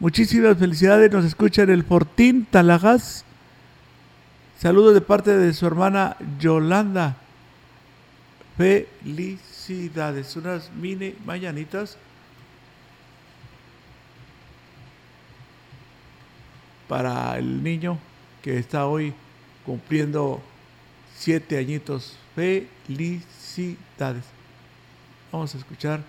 Muchísimas 0.00 0.58
felicidades, 0.58 1.12
nos 1.12 1.24
escucha 1.24 1.62
en 1.62 1.70
el 1.70 1.84
Fortín 1.84 2.46
Talajas. 2.46 3.24
Saludos 4.58 4.94
de 4.94 5.00
parte 5.00 5.38
de 5.38 5.54
su 5.54 5.68
hermana 5.68 6.16
Yolanda. 6.40 7.16
Felicidades, 8.56 10.34
unas 10.34 10.72
mini 10.72 11.14
mañanitas. 11.24 11.96
Para 16.88 17.38
el 17.38 17.62
niño 17.62 18.00
que 18.42 18.58
está 18.58 18.86
hoy 18.86 19.14
cumpliendo 19.64 20.42
siete 21.14 21.56
añitos. 21.56 22.16
Felicidades. 22.34 24.41
Vamos 25.32 25.54
a 25.54 25.58
escuchar 25.58 26.00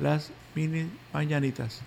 las 0.00 0.30
mini 0.54 0.90
mañanitas. 1.12 1.82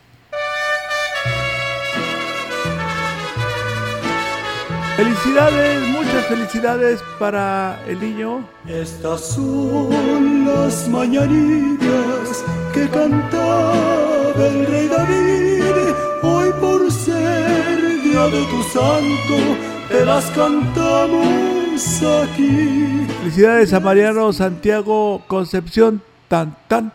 Felicidades, 4.96 5.90
muchas 5.90 6.26
felicidades 6.28 7.04
para 7.18 7.84
el 7.88 8.00
niño. 8.00 8.48
Estas 8.68 9.22
son 9.22 10.46
las 10.46 10.88
mañanitas 10.88 12.46
que 12.72 12.88
cantaba 12.90 14.34
el 14.38 14.68
rey 14.68 14.88
David. 14.88 15.96
Hoy 16.22 16.52
por 16.62 16.92
ser 16.92 18.02
día 18.04 18.28
de 18.28 18.46
tu 18.46 18.64
santo, 18.64 19.58
te 19.90 20.06
las 20.06 20.26
cantamos 20.30 22.04
aquí. 22.22 23.08
Felicidades 23.22 23.74
a 23.74 23.80
Mariano 23.80 24.32
Santiago 24.32 25.24
Concepción 25.28 26.04
Tan 26.28 26.56
Tan, 26.68 26.92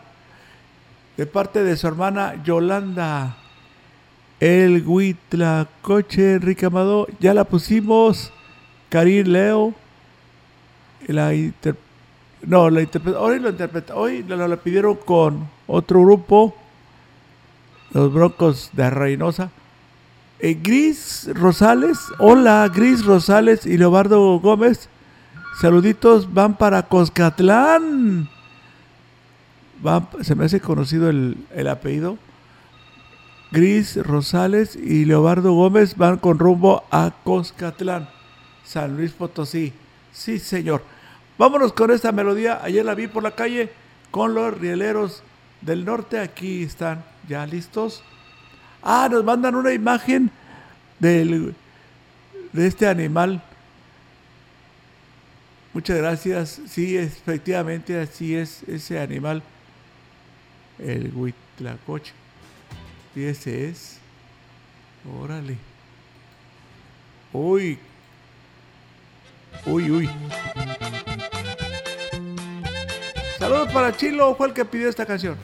de 1.17 1.27
parte 1.27 1.63
de 1.65 1.77
su 1.77 1.87
hermana 1.87 2.43
Yolanda. 2.45 3.37
El 4.41 4.85
Huitlacoche 4.87 6.35
Enrique 6.35 6.67
Amado, 6.67 7.07
ya 7.21 7.33
la 7.33 7.45
pusimos. 7.45 8.33
Karim 8.89 9.29
Leo, 9.29 9.73
la 11.07 11.33
inter- 11.33 11.79
no, 12.43 12.69
la 12.69 12.83
interpreta, 12.83 13.21
hoy 13.21 13.39
lo 13.39 13.49
interpreta, 13.49 13.95
hoy 13.95 14.23
la, 14.25 14.49
la 14.49 14.57
pidieron 14.57 14.97
con 14.97 15.49
otro 15.67 16.03
grupo, 16.03 16.55
los 17.93 18.13
Broncos 18.13 18.69
de 18.75 18.91
Reynosa. 18.91 19.51
Eh, 20.41 20.59
Gris 20.61 21.31
Rosales, 21.33 21.99
hola 22.19 22.69
Gris 22.75 23.05
Rosales 23.05 23.65
y 23.65 23.79
Leobardo 23.79 24.41
Gómez, 24.41 24.89
saluditos 25.61 26.35
van 26.35 26.59
para 26.59 26.83
Coscatlán. 26.83 28.29
Se 30.23 30.35
me 30.35 30.45
hace 30.45 30.61
conocido 30.61 31.11
el, 31.11 31.37
el 31.55 31.69
apellido. 31.69 32.19
Gris 33.51 33.97
Rosales 33.97 34.77
y 34.77 35.05
Leobardo 35.05 35.53
Gómez 35.53 35.97
van 35.97 36.17
con 36.17 36.39
rumbo 36.39 36.85
a 36.91 37.13
Coscatlán, 37.23 38.09
San 38.65 38.97
Luis 38.97 39.13
Potosí. 39.13 39.73
Sí, 40.11 40.39
señor. 40.39 40.83
Vámonos 41.37 41.73
con 41.73 41.91
esta 41.91 42.13
melodía. 42.13 42.61
Ayer 42.63 42.85
la 42.85 42.95
vi 42.95 43.09
por 43.09 43.23
la 43.23 43.33
calle 43.33 43.71
con 44.11 44.35
los 44.35 44.59
rieleros 44.59 45.23
del 45.61 45.85
norte. 45.85 46.19
Aquí 46.19 46.63
están 46.63 47.05
ya 47.29 47.45
listos. 47.47 48.03
Ah, 48.83 49.09
nos 49.11 49.25
mandan 49.25 49.55
una 49.55 49.73
imagen 49.73 50.31
del, 50.99 51.55
de 52.53 52.67
este 52.67 52.87
animal. 52.87 53.43
Muchas 55.75 55.99
gracias. 55.99 56.61
Sí, 56.69 56.97
efectivamente, 56.97 58.01
así 58.01 58.35
es 58.35 58.63
ese 58.65 58.99
animal. 58.99 59.43
El 60.85 61.13
huitlacoche. 61.15 62.13
Y 63.15 63.25
ese 63.25 63.69
es. 63.69 63.99
Órale. 65.21 65.57
Uy. 67.33 67.79
Uy, 69.65 69.91
uy. 69.91 70.11
Saludos 73.39 73.73
para 73.73 73.97
Chilo, 73.97 74.35
fue 74.35 74.49
el 74.49 74.53
que 74.53 74.65
pidió 74.65 74.89
esta 74.89 75.07
canción. 75.07 75.37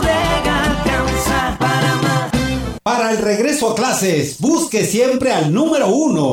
Para. 0.00 0.42
Para 2.82 3.12
el 3.12 3.18
regreso 3.18 3.70
a 3.70 3.74
clases, 3.74 4.40
busque 4.40 4.84
siempre 4.84 5.32
al 5.32 5.52
número 5.52 5.88
uno. 5.88 6.32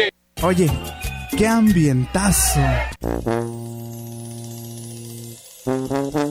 Oye, 0.43 0.67
qué 1.37 1.47
ambientazo. 1.47 2.59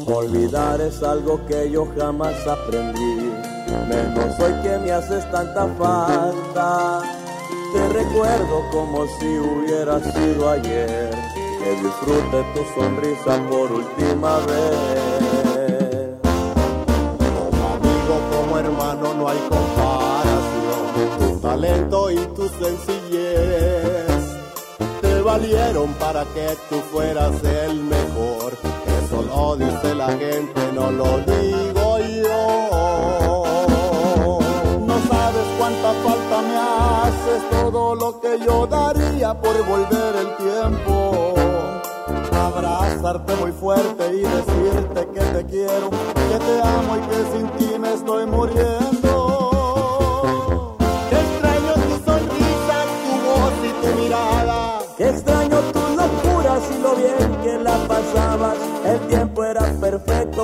Olvidar 0.06 0.80
es 0.80 1.00
algo 1.00 1.46
que 1.46 1.70
yo 1.70 1.86
jamás 1.96 2.34
aprendí. 2.44 3.30
Menos 3.88 4.40
hoy 4.40 4.52
que 4.64 4.78
me 4.78 4.90
haces 4.90 5.30
tanta 5.30 5.68
falta. 5.78 7.02
Te 7.72 7.88
recuerdo 7.90 8.68
como 8.72 9.06
si 9.20 9.26
hubiera 9.26 10.00
sido 10.00 10.50
ayer. 10.50 11.10
Que 11.62 11.70
disfrute 11.80 12.44
tu 12.52 12.80
sonrisa 12.80 13.40
por 13.48 13.70
última 13.70 14.38
vez. 14.38 16.18
Como 17.32 17.68
amigo, 17.74 18.20
como 18.32 18.58
hermano, 18.58 19.14
no 19.14 19.28
hay 19.28 19.38
comparación. 19.48 20.09
Talento 21.42 22.10
y 22.10 22.16
tu 22.36 22.46
sencillez 22.48 24.06
te 25.00 25.22
valieron 25.22 25.94
para 25.94 26.24
que 26.24 26.54
tú 26.68 26.76
fueras 26.92 27.32
el 27.42 27.82
mejor. 27.82 28.52
Eso 29.02 29.22
lo 29.22 29.56
dice 29.56 29.94
la 29.94 30.08
gente, 30.08 30.72
no 30.74 30.90
lo 30.90 31.18
digo 31.20 31.98
yo. 32.22 33.44
No 34.86 34.94
sabes 35.08 35.46
cuánta 35.58 35.92
falta 36.04 36.42
me 36.42 36.56
haces, 36.56 37.50
todo 37.50 37.94
lo 37.94 38.20
que 38.20 38.38
yo 38.44 38.66
daría 38.66 39.32
por 39.40 39.56
volver 39.64 40.16
el 40.16 40.36
tiempo. 40.36 41.34
Abrazarte 42.32 43.34
muy 43.36 43.52
fuerte 43.52 44.14
y 44.14 44.20
decirte 44.20 45.08
que 45.14 45.20
te 45.20 45.46
quiero, 45.46 45.88
que 45.88 46.38
te 46.38 46.60
amo 46.62 46.96
y 46.96 47.00
que 47.08 47.16
sin 47.32 47.48
ti 47.56 47.78
me 47.78 47.94
estoy 47.94 48.26
muriendo. 48.26 48.99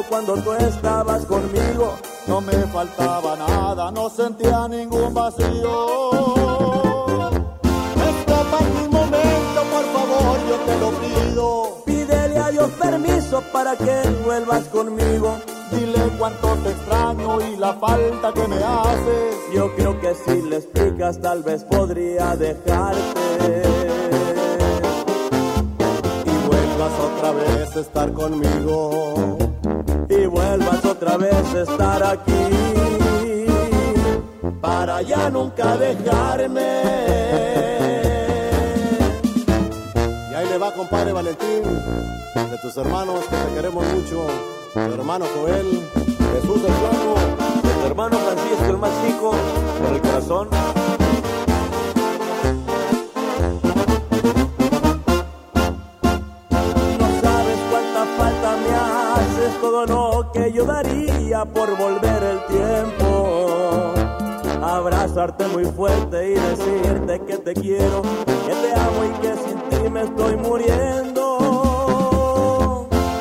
Cuando 0.09 0.35
tú 0.35 0.53
estabas 0.53 1.25
conmigo. 1.27 1.95
No 2.27 2.41
me 2.41 2.53
faltaba 2.53 3.37
nada, 3.37 3.91
no 3.91 4.11
sentía 4.11 4.67
ningún 4.69 5.15
vacío. 5.15 5.45
Escapa 7.95 8.59
un 8.59 8.91
momento, 8.91 9.63
por 9.73 9.85
favor, 9.95 10.39
yo 10.49 10.57
te 10.67 10.79
lo 10.81 10.91
pido. 11.01 11.83
Pídele 11.85 12.39
a 12.39 12.51
Dios 12.51 12.71
permiso 12.71 13.43
para 13.53 13.77
que 13.77 14.03
vuelvas 14.25 14.65
conmigo. 14.65 15.37
Dile 15.71 16.01
cuánto 16.19 16.55
te 16.63 16.71
extraño 16.71 17.41
y 17.41 17.57
la 17.57 17.75
falta 17.75 18.33
que 18.33 18.49
me 18.49 18.63
haces. 18.63 19.37
Yo 19.53 19.75
creo 19.75 20.01
que 20.01 20.15
si 20.15 20.43
le 20.43 20.57
explicas 20.57 21.21
tal 21.21 21.43
vez 21.43 21.65
podría 21.65 22.37
dejarte. 22.37 23.63
Y 26.25 26.47
vuelvas 26.47 26.93
otra 27.01 27.33
vez 27.33 27.77
a 27.77 27.81
estar 27.81 28.13
conmigo. 28.13 29.46
Otra 30.97 31.19
vez 31.19 31.55
estar 31.55 32.03
aquí. 32.03 32.33
Para 34.63 35.03
ya 35.03 35.29
nunca 35.29 35.77
dejarme. 35.77 36.83
Y 40.31 40.35
ahí 40.35 40.49
le 40.49 40.57
va, 40.57 40.73
compadre 40.73 41.13
Valentín, 41.13 41.65
de 41.65 42.59
tus 42.63 42.75
hermanos 42.79 43.21
que 43.27 43.37
te 43.37 43.55
queremos 43.57 43.85
mucho. 43.93 44.27
Tu 44.73 44.81
hermano 44.81 45.27
Joel, 45.39 45.83
Jesús 46.33 46.65
el 46.65 46.73
Blanco, 46.73 47.15
de 47.63 47.75
tu 47.75 47.87
hermano 47.87 48.17
Francisco, 48.17 48.65
el 48.65 48.79
más 48.79 48.91
chico, 49.07 49.35
por 49.83 49.93
el 49.93 50.01
corazón. 50.01 50.49
Por 61.45 61.77
volver 61.77 62.23
el 62.23 62.41
tiempo. 62.47 63.93
Abrazarte 64.63 65.47
muy 65.49 65.65
fuerte 65.67 66.31
y 66.31 66.35
decirte 66.35 67.21
que 67.27 67.37
te 67.39 67.53
quiero, 67.53 68.03
que 68.47 68.55
te 68.55 68.73
amo 68.75 69.05
y 69.05 69.11
que 69.21 69.35
sin 69.37 69.59
ti 69.69 69.91
me 69.91 70.03
estoy 70.03 70.37
muriendo. 70.37 71.39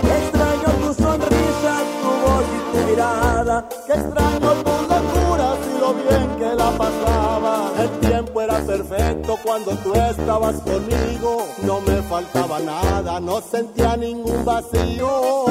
Extraño 0.04 0.70
tu 0.82 0.94
sonrisa, 0.94 1.84
tu 2.02 2.10
voz 2.26 2.46
y 2.56 2.78
tu 2.78 2.78
mirada. 2.90 3.68
Que 3.86 3.94
extraño 3.94 4.52
tus 4.64 4.82
locuras 4.88 5.58
y 5.76 5.80
lo 5.80 5.94
bien 5.94 6.30
que 6.38 6.56
la 6.56 6.72
pasaba. 6.72 7.72
El 7.80 7.90
tiempo 8.00 8.42
era 8.42 8.60
perfecto 8.60 9.38
cuando 9.44 9.72
tú 9.78 9.94
estabas 9.94 10.56
conmigo. 10.62 11.46
No 11.64 11.82
me 11.82 12.02
faltaba 12.04 12.60
nada, 12.60 13.20
no 13.20 13.42
sentía 13.42 13.98
ningún 13.98 14.46
vacío. 14.46 15.45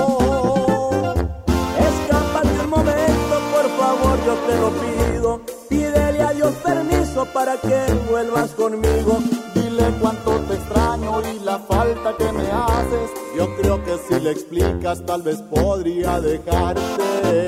Lo 4.59 4.71
pido. 4.71 5.41
Pídele 5.69 6.23
a 6.23 6.33
Dios 6.33 6.55
permiso 6.57 7.27
para 7.33 7.57
que 7.57 7.87
vuelvas 8.11 8.51
conmigo. 8.53 9.19
Dile 9.55 9.93
cuánto 10.01 10.33
te 10.41 10.55
extraño 10.55 11.21
y 11.33 11.39
la 11.41 11.59
falta 11.59 12.17
que 12.17 12.33
me 12.33 12.51
haces. 12.51 13.11
Yo 13.37 13.55
creo 13.57 13.85
que 13.85 13.99
si 14.09 14.21
le 14.21 14.31
explicas, 14.31 15.05
tal 15.05 15.23
vez 15.23 15.41
podría 15.43 16.21
dejarte. 16.21 17.47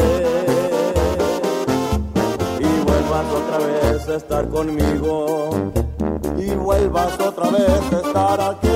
Y 2.60 2.84
vuelvas 2.84 3.26
otra 3.32 3.58
vez 3.58 4.08
a 4.08 4.14
estar 4.16 4.48
conmigo. 4.48 5.50
Y 6.38 6.50
vuelvas 6.54 7.20
otra 7.20 7.50
vez 7.50 7.92
a 7.92 8.06
estar 8.06 8.40
aquí. 8.40 8.68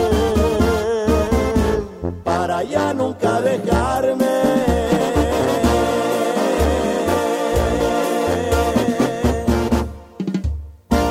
Para 2.24 2.62
ya 2.62 2.94
nunca 2.94 3.40
dejarme. 3.40 4.29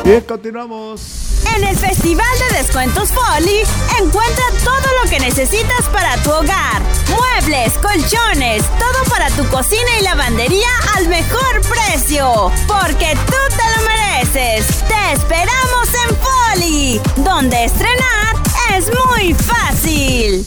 Bien, 0.10 0.22
continuamos. 0.22 1.46
En 1.56 1.64
el 1.64 1.78
Festival 1.78 2.26
de 2.50 2.58
Descuentos 2.58 3.10
Folly, 3.10 3.60
encuentra 4.02 4.44
todo 4.64 5.04
lo 5.04 5.08
que 5.08 5.20
necesitas 5.20 5.88
para 5.94 6.18
tu 6.24 6.32
hogar. 6.32 6.82
Muebles, 7.16 7.74
colchones, 7.74 8.64
todo 8.80 9.04
para 9.08 9.30
tu 9.30 9.48
cocina 9.50 9.88
y 10.00 10.04
lavandería 10.04 10.68
al 10.98 11.08
mejor 11.10 11.62
precio. 11.62 12.52
Porque 12.68 13.16
tú 13.28 13.56
te 13.56 13.64
lo 13.76 13.88
mereces. 13.88 14.84
Te 14.88 15.14
esperamos 15.14 15.90
en 16.08 16.16
Folly, 16.18 17.02
donde 17.18 17.66
estrenar 17.66 18.36
es 18.76 18.88
muy 18.88 19.36
fácil. 19.36 20.44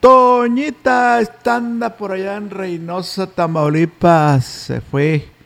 Toñita 0.00 1.20
está 1.20 1.54
anda 1.54 1.96
por 1.96 2.10
allá 2.10 2.34
en 2.34 2.50
Reynosa, 2.50 3.28
Tamaulipas. 3.28 4.44
Se 4.44 4.80
fue. 4.80 5.39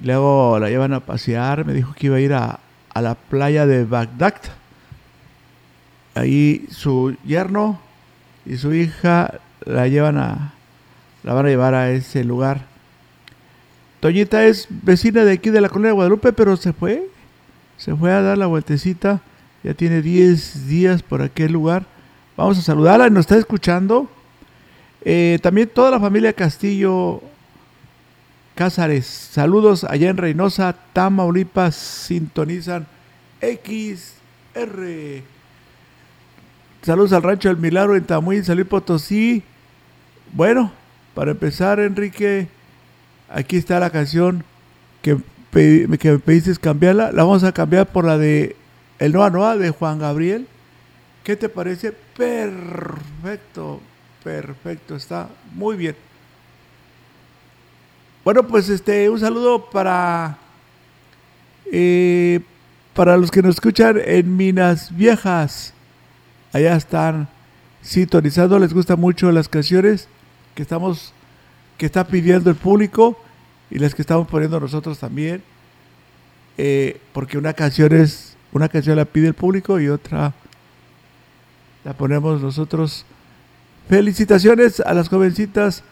Y 0.00 0.06
luego 0.06 0.58
la 0.58 0.68
llevan 0.68 0.92
a 0.92 1.00
pasear. 1.00 1.64
Me 1.64 1.72
dijo 1.72 1.94
que 1.94 2.06
iba 2.06 2.16
a 2.16 2.20
ir 2.20 2.34
a, 2.34 2.60
a 2.92 3.02
la 3.02 3.14
playa 3.14 3.66
de 3.66 3.84
Bagdad. 3.84 4.34
Ahí 6.14 6.66
su 6.70 7.16
yerno 7.24 7.80
y 8.44 8.56
su 8.56 8.72
hija 8.72 9.40
la 9.64 9.88
llevan 9.88 10.18
a 10.18 10.52
la 11.22 11.34
van 11.34 11.46
a 11.46 11.48
llevar 11.48 11.74
a 11.74 11.90
ese 11.90 12.22
lugar. 12.22 12.66
Toñita 13.98 14.44
es 14.44 14.68
vecina 14.70 15.24
de 15.24 15.32
aquí 15.32 15.50
de 15.50 15.60
la 15.60 15.68
colonia 15.68 15.88
de 15.88 15.94
Guadalupe, 15.94 16.32
pero 16.32 16.56
se 16.56 16.72
fue. 16.72 17.08
Se 17.76 17.94
fue 17.96 18.12
a 18.12 18.22
dar 18.22 18.38
la 18.38 18.46
vueltecita. 18.46 19.20
Ya 19.64 19.74
tiene 19.74 20.02
10 20.02 20.68
días 20.68 21.02
por 21.02 21.22
aquel 21.22 21.52
lugar. 21.52 21.84
Vamos 22.36 22.58
a 22.58 22.62
saludarla, 22.62 23.10
nos 23.10 23.22
está 23.22 23.36
escuchando. 23.36 24.08
Eh, 25.02 25.40
también 25.42 25.68
toda 25.68 25.90
la 25.90 25.98
familia 25.98 26.32
Castillo 26.32 27.20
Cázares. 28.56 29.06
Saludos 29.06 29.84
allá 29.84 30.08
en 30.08 30.16
Reynosa, 30.16 30.74
Tamaulipas. 30.94 31.76
Sintonizan 31.76 32.86
XR. 33.42 35.22
Saludos 36.80 37.12
al 37.12 37.22
rancho 37.22 37.50
del 37.50 37.58
Milagro 37.58 37.96
en 37.96 38.04
Tamuín, 38.04 38.44
Salud 38.44 38.66
Potosí. 38.66 39.42
Bueno, 40.32 40.72
para 41.14 41.32
empezar, 41.32 41.80
Enrique, 41.80 42.48
aquí 43.28 43.58
está 43.58 43.78
la 43.78 43.90
canción 43.90 44.42
que, 45.02 45.18
que 45.52 45.86
me 45.86 45.98
pediste 45.98 46.56
cambiarla. 46.56 47.12
La 47.12 47.24
vamos 47.24 47.44
a 47.44 47.52
cambiar 47.52 47.86
por 47.86 48.06
la 48.06 48.16
de 48.16 48.56
el 48.98 49.12
Noa 49.12 49.28
Noa 49.28 49.58
de 49.58 49.68
Juan 49.68 49.98
Gabriel. 49.98 50.48
¿Qué 51.24 51.36
te 51.36 51.50
parece? 51.50 51.92
Perfecto, 51.92 53.82
perfecto, 54.24 54.96
está 54.96 55.28
muy 55.52 55.76
bien. 55.76 55.94
Bueno, 58.26 58.44
pues 58.44 58.68
este, 58.70 59.08
un 59.08 59.20
saludo 59.20 59.70
para 59.70 60.36
eh, 61.70 62.40
para 62.92 63.16
los 63.16 63.30
que 63.30 63.40
nos 63.40 63.54
escuchan 63.54 64.00
en 64.04 64.36
Minas 64.36 64.90
Viejas. 64.96 65.72
Allá 66.52 66.74
están 66.74 67.28
sintonizando, 67.82 68.58
les 68.58 68.74
gustan 68.74 68.98
mucho 68.98 69.30
las 69.30 69.48
canciones 69.48 70.08
que 70.56 70.62
estamos 70.62 71.14
que 71.78 71.86
está 71.86 72.04
pidiendo 72.08 72.50
el 72.50 72.56
público 72.56 73.16
y 73.70 73.78
las 73.78 73.94
que 73.94 74.02
estamos 74.02 74.26
poniendo 74.26 74.58
nosotros 74.58 74.98
también. 74.98 75.40
Eh, 76.58 77.00
porque 77.12 77.38
una 77.38 77.52
canción 77.52 77.92
es 77.92 78.36
una 78.50 78.68
canción 78.68 78.96
la 78.96 79.04
pide 79.04 79.28
el 79.28 79.34
público 79.34 79.78
y 79.78 79.86
otra 79.86 80.34
la 81.84 81.92
ponemos 81.92 82.42
nosotros. 82.42 83.06
Felicitaciones 83.88 84.80
a 84.80 84.94
las 84.94 85.08
jovencitas 85.08 85.84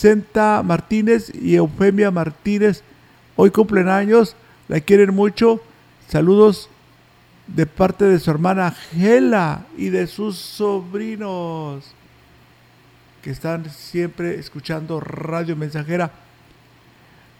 Vicenta 0.00 0.62
Martínez 0.62 1.30
y 1.34 1.56
Eufemia 1.56 2.10
Martínez. 2.10 2.82
Hoy 3.36 3.50
cumplen 3.50 3.90
años, 3.90 4.34
la 4.66 4.80
quieren 4.80 5.14
mucho. 5.14 5.60
Saludos 6.08 6.70
de 7.46 7.66
parte 7.66 8.06
de 8.06 8.18
su 8.18 8.30
hermana 8.30 8.70
Gela 8.70 9.66
y 9.76 9.90
de 9.90 10.06
sus 10.06 10.36
sobrinos 10.38 11.84
que 13.20 13.28
están 13.28 13.68
siempre 13.68 14.36
escuchando 14.36 15.00
Radio 15.00 15.54
Mensajera. 15.54 16.10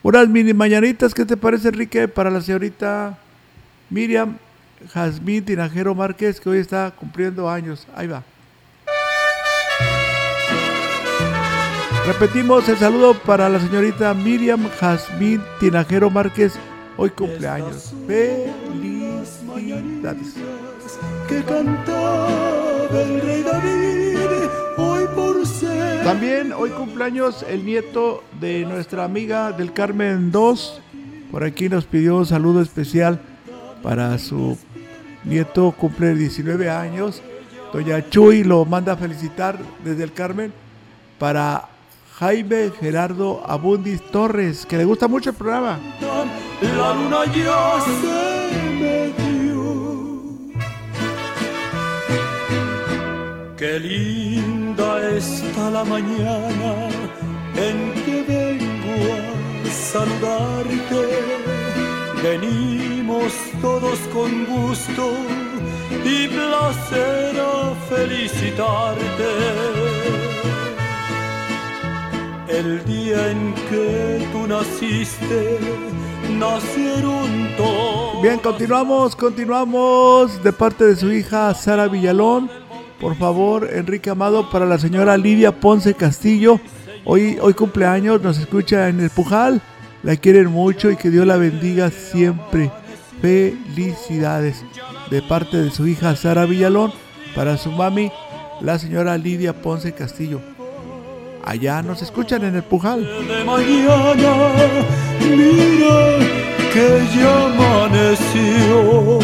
Unas 0.03 0.29
mini 0.29 0.53
mañanitas, 0.53 1.15
¿qué 1.15 1.25
te 1.25 1.39
parece, 1.39 1.69
Enrique? 1.69 2.09
Para 2.09 2.29
la 2.29 2.43
señorita 2.43 3.17
Miriam 3.89 4.37
Jazmín 4.93 5.47
Tinajero 5.47 5.95
Márquez, 5.95 6.39
que 6.39 6.51
hoy 6.51 6.59
está 6.59 6.91
cumpliendo 6.91 7.49
años. 7.49 7.89
Ahí 7.97 8.07
va. 8.07 8.23
Repetimos 12.13 12.69
el 12.69 12.77
saludo 12.77 13.15
para 13.15 13.49
la 13.49 13.61
señorita 13.61 14.13
Miriam 14.15 14.69
Jazmín 14.81 15.41
Tinajero 15.61 16.11
Márquez, 16.11 16.55
hoy 16.97 17.11
cumpleaños. 17.11 17.95
Felicidades. 18.09 19.31
Que 21.29 21.41
cantaba 21.45 22.89
el 22.91 23.21
rey 23.21 23.45
David, 23.45 24.19
hoy 24.77 25.05
por 25.15 25.47
ser. 25.47 26.03
También 26.03 26.53
hoy 26.53 26.71
cumpleaños 26.71 27.45
el 27.49 27.65
nieto 27.65 28.25
de 28.41 28.65
nuestra 28.65 29.05
amiga 29.05 29.53
del 29.53 29.73
Carmen 29.73 30.33
2. 30.33 30.83
Por 31.31 31.45
aquí 31.45 31.69
nos 31.69 31.85
pidió 31.85 32.17
un 32.17 32.27
saludo 32.27 32.61
especial 32.61 33.21
para 33.85 34.19
su 34.19 34.59
nieto, 35.23 35.71
cumple 35.79 36.17
19 36.17 36.71
años. 36.71 37.23
Doña 37.73 38.11
Chuy 38.11 38.43
lo 38.43 38.65
manda 38.65 38.95
a 38.95 38.97
felicitar 38.97 39.61
desde 39.85 40.03
el 40.03 40.13
Carmen 40.13 40.53
para 41.17 41.69
Jaime 42.21 42.71
Gerardo 42.79 43.43
Abundis 43.47 44.03
Torres, 44.11 44.66
que 44.66 44.77
le 44.77 44.85
gusta 44.85 45.09
mucho 45.09 45.31
el 45.31 45.37
programa. 45.37 45.79
La 46.61 46.93
luna 46.93 47.25
ya 47.33 47.81
se 47.81 48.51
metió. 48.79 49.64
Qué 53.57 53.81
linda 53.81 55.16
está 55.16 55.71
la 55.71 55.83
mañana 55.83 56.91
en 57.57 57.95
que 58.05 58.23
vengo 58.29 59.14
a 59.64 59.71
saludarte. 59.73 61.03
Venimos 62.23 63.33
todos 63.62 63.99
con 64.12 64.45
gusto 64.45 65.14
y 66.05 66.29
placer 66.29 67.41
a 67.41 67.75
felicitarte. 67.89 68.91
El 72.53 72.85
día 72.85 73.31
en 73.31 73.55
que 73.71 74.27
tú 74.33 74.47
naciste, 74.49 75.59
nacieron 76.37 77.49
todos. 77.57 78.23
Bien, 78.23 78.39
continuamos, 78.39 79.15
continuamos 79.15 80.43
de 80.43 80.53
parte 80.53 80.85
de 80.85 80.97
su 80.97 81.13
hija 81.13 81.55
Sara 81.55 81.87
Villalón. 81.87 82.51
Por 83.01 83.15
favor, 83.17 83.69
Enrique 83.73 84.11
Amado, 84.11 84.51
para 84.51 84.67
la 84.67 84.79
señora 84.79 85.17
Lidia 85.17 85.61
Ponce 85.61 85.95
Castillo. 85.95 86.59
Hoy, 87.05 87.39
hoy 87.41 87.55
cumpleaños, 87.55 88.21
nos 88.21 88.39
escucha 88.39 88.89
en 88.89 88.99
el 88.99 89.11
Pujal. 89.11 89.63
La 90.03 90.17
quieren 90.17 90.49
mucho 90.49 90.91
y 90.91 90.97
que 90.97 91.11
Dios 91.11 91.27
la 91.27 91.37
bendiga 91.37 91.91
siempre. 91.91 92.73
Felicidades 93.23 94.65
de 95.09 95.23
parte 95.23 95.57
de 95.57 95.71
su 95.71 95.87
hija 95.87 96.17
Sara 96.17 96.47
Villalón 96.47 96.93
para 97.35 97.57
su 97.57 97.71
mami, 97.71 98.11
la 98.61 98.79
señora 98.79 99.17
Lidia 99.17 99.63
Ponce 99.63 99.93
Castillo. 99.93 100.41
Allá 101.45 101.82
nos 101.82 102.03
escuchan 102.03 102.45
en 102.45 102.55
el 102.57 102.62
Pujal. 102.62 103.05
De 103.26 103.45
mañana, 103.45 104.51
mira 105.20 106.18
que 106.72 107.07
ya 107.16 107.47
amaneció. 107.47 109.18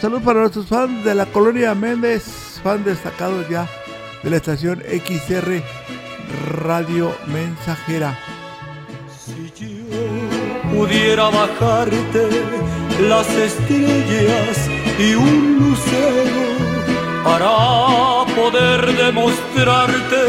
Salud 0.00 0.22
para 0.22 0.40
nuestros 0.40 0.66
fans 0.66 1.04
de 1.04 1.14
la 1.14 1.26
colonia 1.26 1.74
Méndez, 1.74 2.60
fan 2.62 2.84
destacados 2.84 3.48
ya 3.48 3.66
de 4.22 4.30
la 4.30 4.36
estación 4.36 4.80
XR 4.80 5.62
Radio 6.62 7.12
Mensajera. 7.26 8.16
pudiera 10.72 11.30
bajarte 11.30 12.28
las 13.00 13.28
estrellas 13.30 14.68
y 14.98 15.14
un 15.14 15.58
lucero 15.60 16.42
para 17.24 18.24
poder 18.34 18.96
demostrarte 18.96 20.22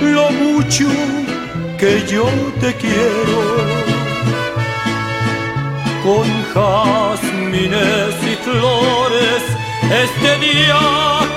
lo 0.00 0.30
mucho 0.32 0.88
que 1.78 2.04
yo 2.06 2.26
te 2.60 2.74
quiero. 2.74 3.42
Con 6.02 6.26
jazmines 6.52 8.14
y 8.32 8.34
flores 8.42 9.42
este 10.04 10.38
día 10.38 10.80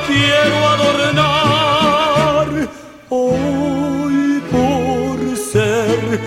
quiero 0.08 0.68
adornar. 0.76 2.48
Hoy 3.10 4.42
por 4.52 5.38
ser 5.38 6.20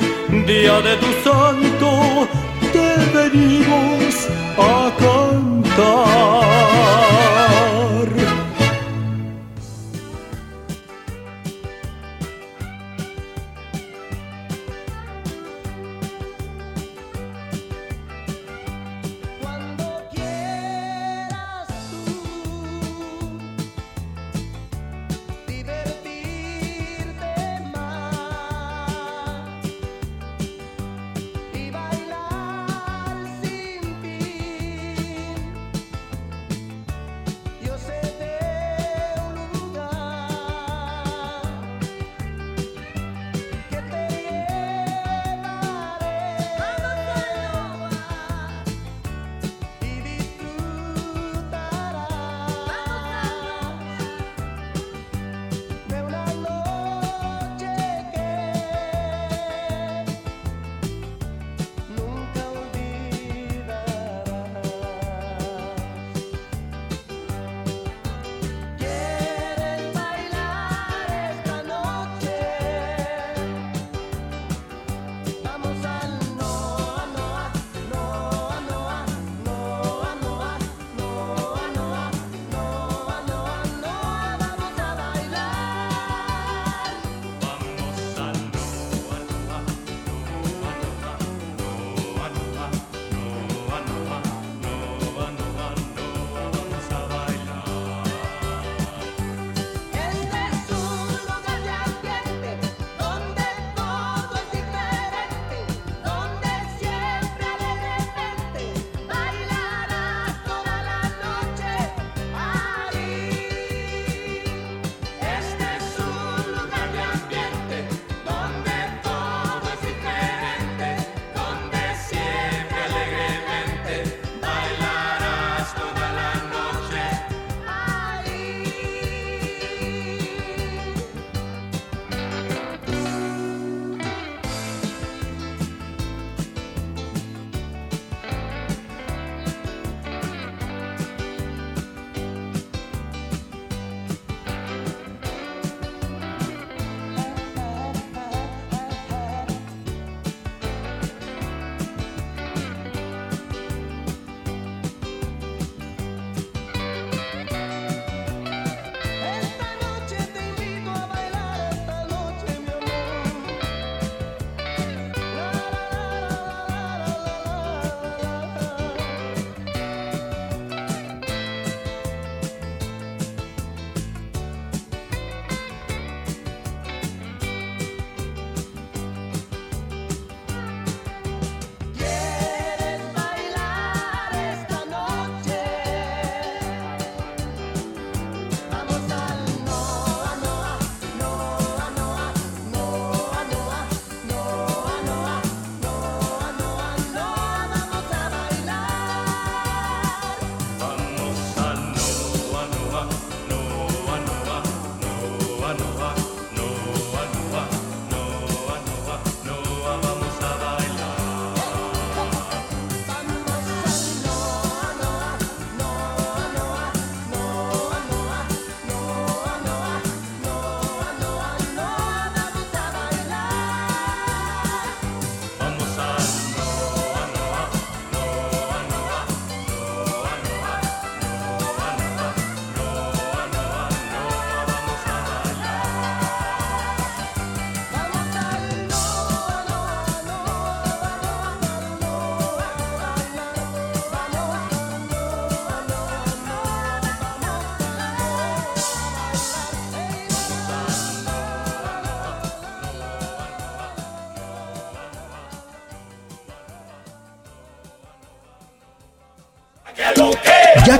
día 0.46 0.80
de 0.80 0.96
tu 0.96 1.10
santo 1.24 2.28
te 2.72 2.88
venimos 3.14 4.28
a 4.58 4.92
cantar. 4.98 6.57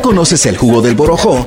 Conoces 0.09 0.47
el 0.47 0.57
jugo 0.57 0.81
del 0.81 0.95
borojó? 0.95 1.47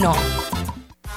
201 0.01 0.01
202 0.01 0.01
B001. 0.01 0.41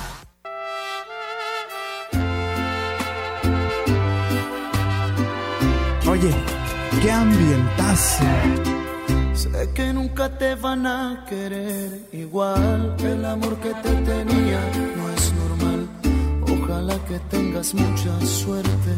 Oye, 6.24 6.34
qué 7.02 7.10
ambientazo. 7.10 8.24
Sé 9.34 9.70
que 9.74 9.92
nunca 9.92 10.38
te 10.38 10.54
van 10.54 10.86
a 10.86 11.26
querer 11.28 12.08
igual. 12.12 12.96
El 12.98 13.24
amor 13.26 13.56
que 13.58 13.74
te 13.74 13.90
tenía 13.90 14.60
no 14.96 15.10
es 15.10 15.32
normal. 15.34 15.86
Ojalá 16.48 16.96
que 17.06 17.18
tengas 17.28 17.74
mucha 17.74 18.18
suerte 18.24 18.92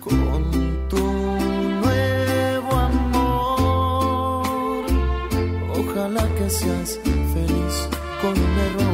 con 0.00 0.88
tu 0.88 1.06
nuevo 1.84 2.72
amor. 2.90 4.44
Ojalá 5.78 6.26
que 6.36 6.50
seas 6.50 6.98
feliz 7.32 7.88
con 8.20 8.30
un 8.30 8.58
error. 8.58 8.91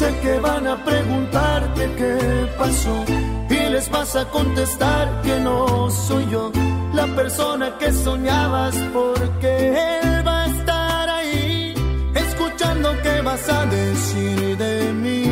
Sé 0.00 0.10
que 0.22 0.40
van 0.40 0.66
a 0.66 0.82
preguntarte 0.82 1.82
qué 1.98 2.48
pasó 2.56 3.04
y 3.50 3.60
les 3.68 3.90
vas 3.90 4.16
a 4.16 4.24
contestar 4.30 5.20
que 5.20 5.38
no 5.40 5.90
soy 5.90 6.26
yo 6.30 6.50
la 6.94 7.06
persona 7.08 7.76
que 7.78 7.92
soñabas 7.92 8.74
porque 8.94 9.50
él 9.68 10.26
va 10.26 10.44
a 10.44 10.46
estar 10.46 11.08
ahí 11.10 11.74
escuchando 12.14 12.96
qué 13.02 13.20
vas 13.20 13.46
a 13.50 13.66
decir 13.66 14.56
de 14.56 14.92
mí, 15.04 15.22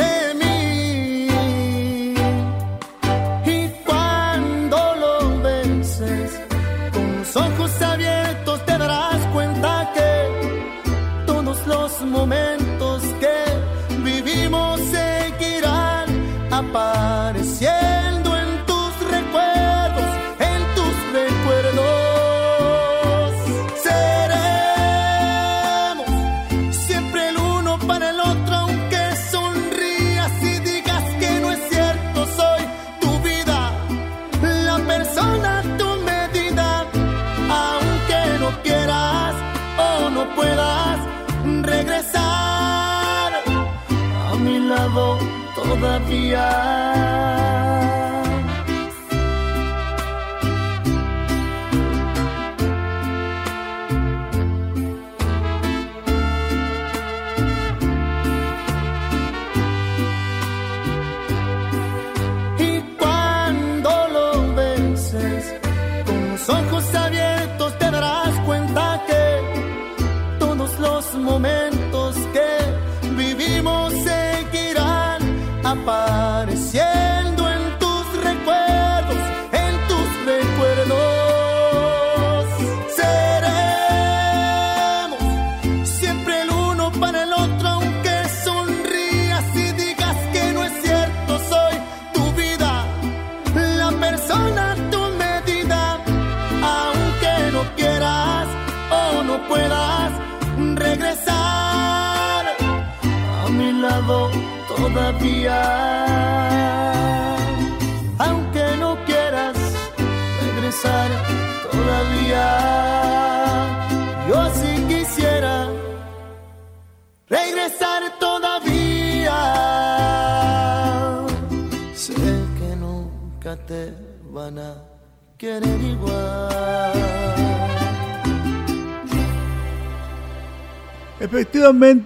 de 0.00 0.14
mí. 0.40 1.28
Y 3.44 3.68
cuando 3.84 4.78
lo 5.02 5.42
vences 5.42 6.40
con 6.94 7.18
los 7.18 7.36
ojos 7.36 7.82
abiertos 7.82 8.64
te 8.64 8.78
darás 8.78 9.20
cuenta 9.34 9.92
que 9.94 11.24
todos 11.26 11.66
los 11.66 12.00
momentos 12.06 12.53
paz. 16.74 17.23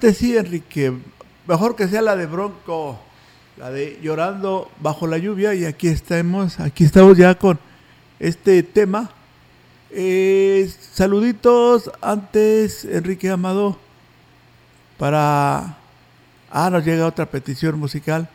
Sí, 0.01 0.37
Enrique. 0.37 0.93
Mejor 1.47 1.75
que 1.75 1.89
sea 1.89 2.01
la 2.03 2.15
de 2.15 2.27
Bronco, 2.27 3.01
la 3.57 3.71
de 3.71 3.99
Llorando 4.01 4.71
bajo 4.81 5.09
la 5.09 5.19
lluvia. 5.19 5.55
Y 5.55 5.65
aquí 5.65 5.89
estamos, 5.89 6.61
aquí 6.61 6.85
estamos 6.85 7.19
ya 7.19 7.35
con 7.37 7.59
este 8.21 8.63
tema. 8.63 9.11
Eh, 9.91 10.71
saluditos 10.93 11.91
antes, 12.01 12.85
Enrique 12.85 13.29
Amado, 13.29 13.77
para... 14.99 15.79
Ah, 16.51 16.71
nos 16.71 16.85
llega 16.85 17.05
otra 17.05 17.27
petición 17.27 17.77
musical. 17.79 18.29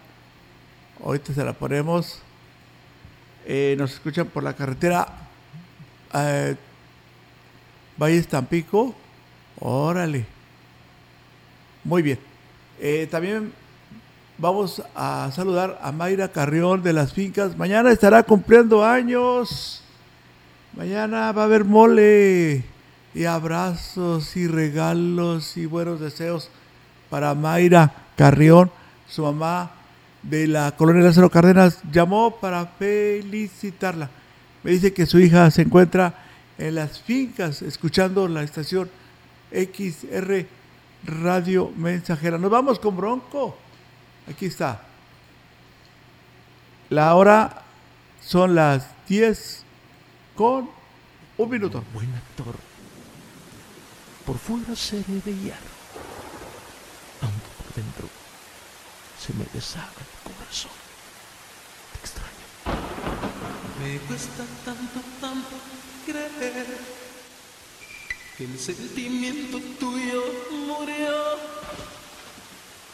Ahorita 1.03 1.33
se 1.33 1.45
la 1.45 1.53
ponemos. 1.53 2.19
Eh, 3.45 3.75
nos 3.77 3.93
escuchan 3.93 4.27
por 4.27 4.43
la 4.43 4.53
carretera 4.53 5.07
eh, 6.13 6.55
Valle 7.97 8.21
Tampico. 8.23 8.93
Órale. 9.59 10.32
Muy 11.83 12.01
bien. 12.01 12.17
Eh, 12.79 13.07
también 13.11 13.51
vamos 14.37 14.81
a 14.95 15.29
saludar 15.35 15.79
a 15.81 15.91
Mayra 15.91 16.29
Carrión 16.29 16.81
de 16.81 16.93
las 16.93 17.11
fincas. 17.11 17.57
Mañana 17.57 17.91
estará 17.91 18.23
cumpliendo 18.23 18.85
años. 18.85 19.83
Mañana 20.77 21.31
va 21.33 21.41
a 21.41 21.45
haber 21.45 21.65
mole 21.65 22.63
y 23.13 23.25
abrazos 23.25 24.37
y 24.37 24.47
regalos 24.47 25.57
y 25.57 25.65
buenos 25.65 25.99
deseos 25.99 26.49
para 27.09 27.35
Mayra 27.35 27.93
Carrión, 28.15 28.71
su 29.07 29.23
mamá 29.23 29.71
de 30.23 30.47
la 30.47 30.71
colonia 30.77 31.03
Lázaro 31.03 31.29
Cárdenas. 31.29 31.79
Llamó 31.91 32.37
para 32.37 32.65
felicitarla. 32.65 34.09
Me 34.63 34.71
dice 34.71 34.93
que 34.93 35.05
su 35.05 35.19
hija 35.19 35.51
se 35.51 35.63
encuentra 35.63 36.13
en 36.57 36.75
las 36.75 37.01
fincas 37.01 37.61
escuchando 37.61 38.29
la 38.29 38.41
estación 38.41 38.89
XR 39.51 40.62
Radio 41.05 41.71
Mensajera. 41.75 42.37
Nos 42.37 42.51
vamos 42.51 42.79
con 42.79 42.95
Bronco. 42.95 43.57
Aquí 44.29 44.45
está. 44.45 44.81
La 46.89 47.15
hora 47.15 47.63
son 48.21 48.55
las 48.55 48.87
10 49.07 49.63
con 50.35 50.69
un 51.37 51.49
minuto. 51.49 51.83
Buen 51.93 52.13
actor. 52.13 52.55
Por 54.25 54.37
fuera 54.37 54.75
seré 54.75 55.19
de 55.25 55.35
hierro, 55.35 55.73
aunque 57.21 57.47
por 57.57 57.73
dentro 57.75 58.07
se 59.19 59.33
me 59.33 59.45
deshaga 59.53 59.89
el 59.99 60.31
corazón. 60.31 60.71
Te 61.91 61.99
extraño. 61.99 62.47
Me 63.81 63.97
cuesta 64.07 64.45
tanto, 64.63 65.01
tanto 65.19 65.55
creer 66.05 67.02
el 68.43 68.59
sentimiento 68.59 69.57
tuyo 69.79 70.23
murió, 70.67 71.37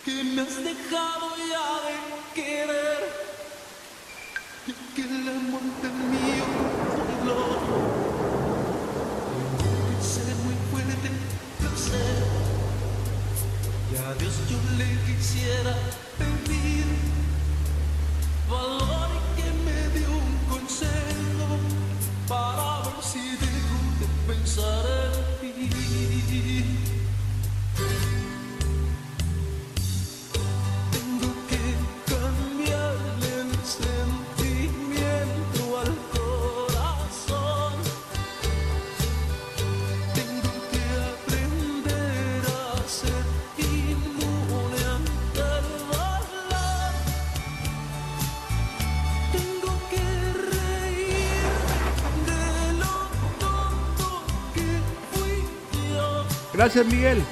que 0.06 0.24
me 0.24 0.42
has 0.42 0.64
dejado 0.64 1.30
ya 1.38 1.68
de 1.88 1.96
querer 2.36 3.02
y 4.68 4.74
que 4.96 5.02
el 5.02 5.28
amor 5.28 5.62
del 5.82 5.94
mío 6.14 6.46
dolor. 7.26 7.60
Ser 10.02 10.36
muy 10.46 10.56
fuerte, 10.70 11.10
lo 11.64 11.72
sé, 11.78 12.06
y 13.92 13.96
a 13.98 14.14
Dios 14.20 14.36
yo 14.50 14.58
le 14.78 14.90
quisiera 15.08 15.76
pedir 16.20 16.86
valor 18.48 19.10
y 19.18 19.42
que 19.42 19.50
me 19.66 20.00
dé 20.00 20.08
un 20.08 20.30
consejo 20.48 21.48
para 22.28 22.84
ver 22.84 23.04
si 23.04 23.20
dejo 23.20 23.78
de 24.00 24.34
pensar 24.34 24.99
Gracias, 56.60 56.86
Miguel. 56.88 57.24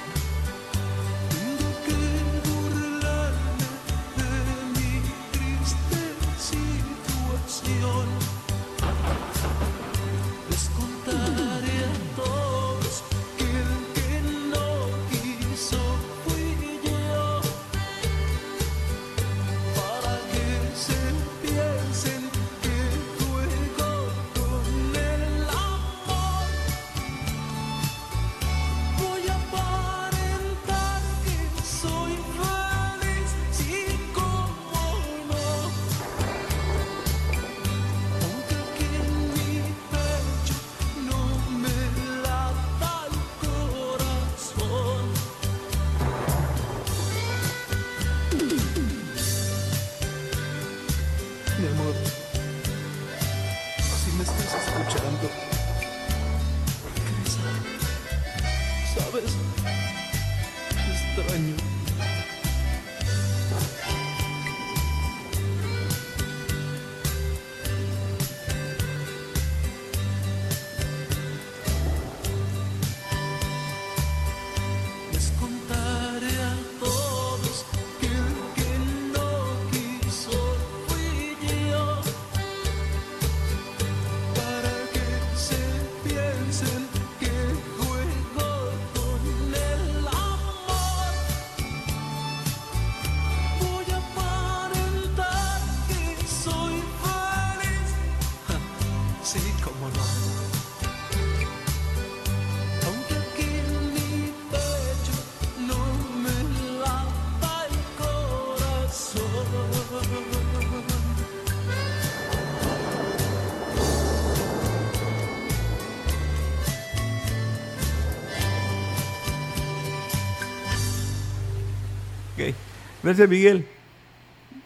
Gracias, 123.02 123.28
Miguel. 123.28 123.66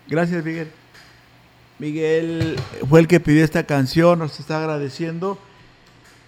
Gracias, 0.08 0.44
Miguel. 0.44 0.70
Miguel 1.78 2.56
fue 2.88 3.00
el 3.00 3.08
que 3.08 3.20
pidió 3.20 3.44
esta 3.44 3.64
canción, 3.64 4.18
nos 4.18 4.38
está 4.40 4.58
agradeciendo. 4.58 5.38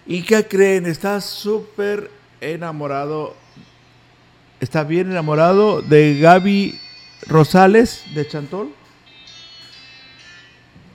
¿Y 0.07 0.23
qué 0.23 0.47
creen? 0.47 0.85
Está 0.87 1.21
súper 1.21 2.11
enamorado. 2.41 3.35
Está 4.61 4.85
bien 4.85 5.11
enamorado 5.11 5.81
de 5.81 6.19
Gaby 6.19 6.79
Rosales 7.27 8.05
de 8.15 8.27
Chantol. 8.29 8.75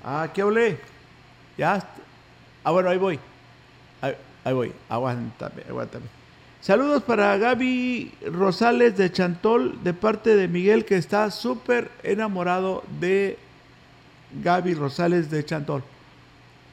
Ah, 0.04 0.30
¿qué 0.34 0.42
hablé? 0.42 0.80
Ya. 1.58 1.88
Ah, 2.64 2.72
bueno, 2.72 2.90
ahí 2.90 2.98
voy. 2.98 3.20
Ahí, 4.02 4.16
ahí 4.44 4.54
voy. 4.54 4.74
Aguántame, 4.90 5.64
aguántame. 5.68 6.19
Saludos 6.62 7.04
para 7.04 7.38
Gaby 7.38 8.12
Rosales 8.34 8.98
de 8.98 9.12
Chantol 9.12 9.82
de 9.82 9.94
parte 9.94 10.36
de 10.36 10.50
Miguel 10.50 10.84
que 10.84 10.98
está 10.98 11.32
súper 11.32 11.90
enamorado 12.04 12.84
de 13.00 13.38
Gaby 14.44 14.74
Rosales 14.74 15.32
de 15.32 15.46
Chantol. 15.46 15.84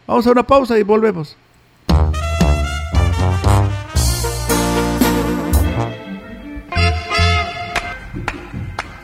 Vamos 0.07 0.27
a 0.27 0.33
una 0.33 0.43
pausa 0.43 0.77
y 0.77 0.83
volvemos. 0.83 1.37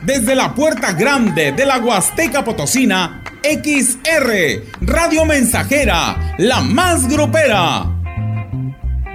Desde 0.01 0.35
la 0.35 0.53
puerta 0.53 0.91
grande 0.91 1.53
de 1.53 1.65
la 1.65 1.77
Huasteca 1.77 2.43
Potosina, 2.43 3.23
XR, 3.41 4.81
Radio 4.81 5.23
Mensajera, 5.23 6.35
la 6.37 6.59
más 6.59 7.07
grupera. 7.07 8.02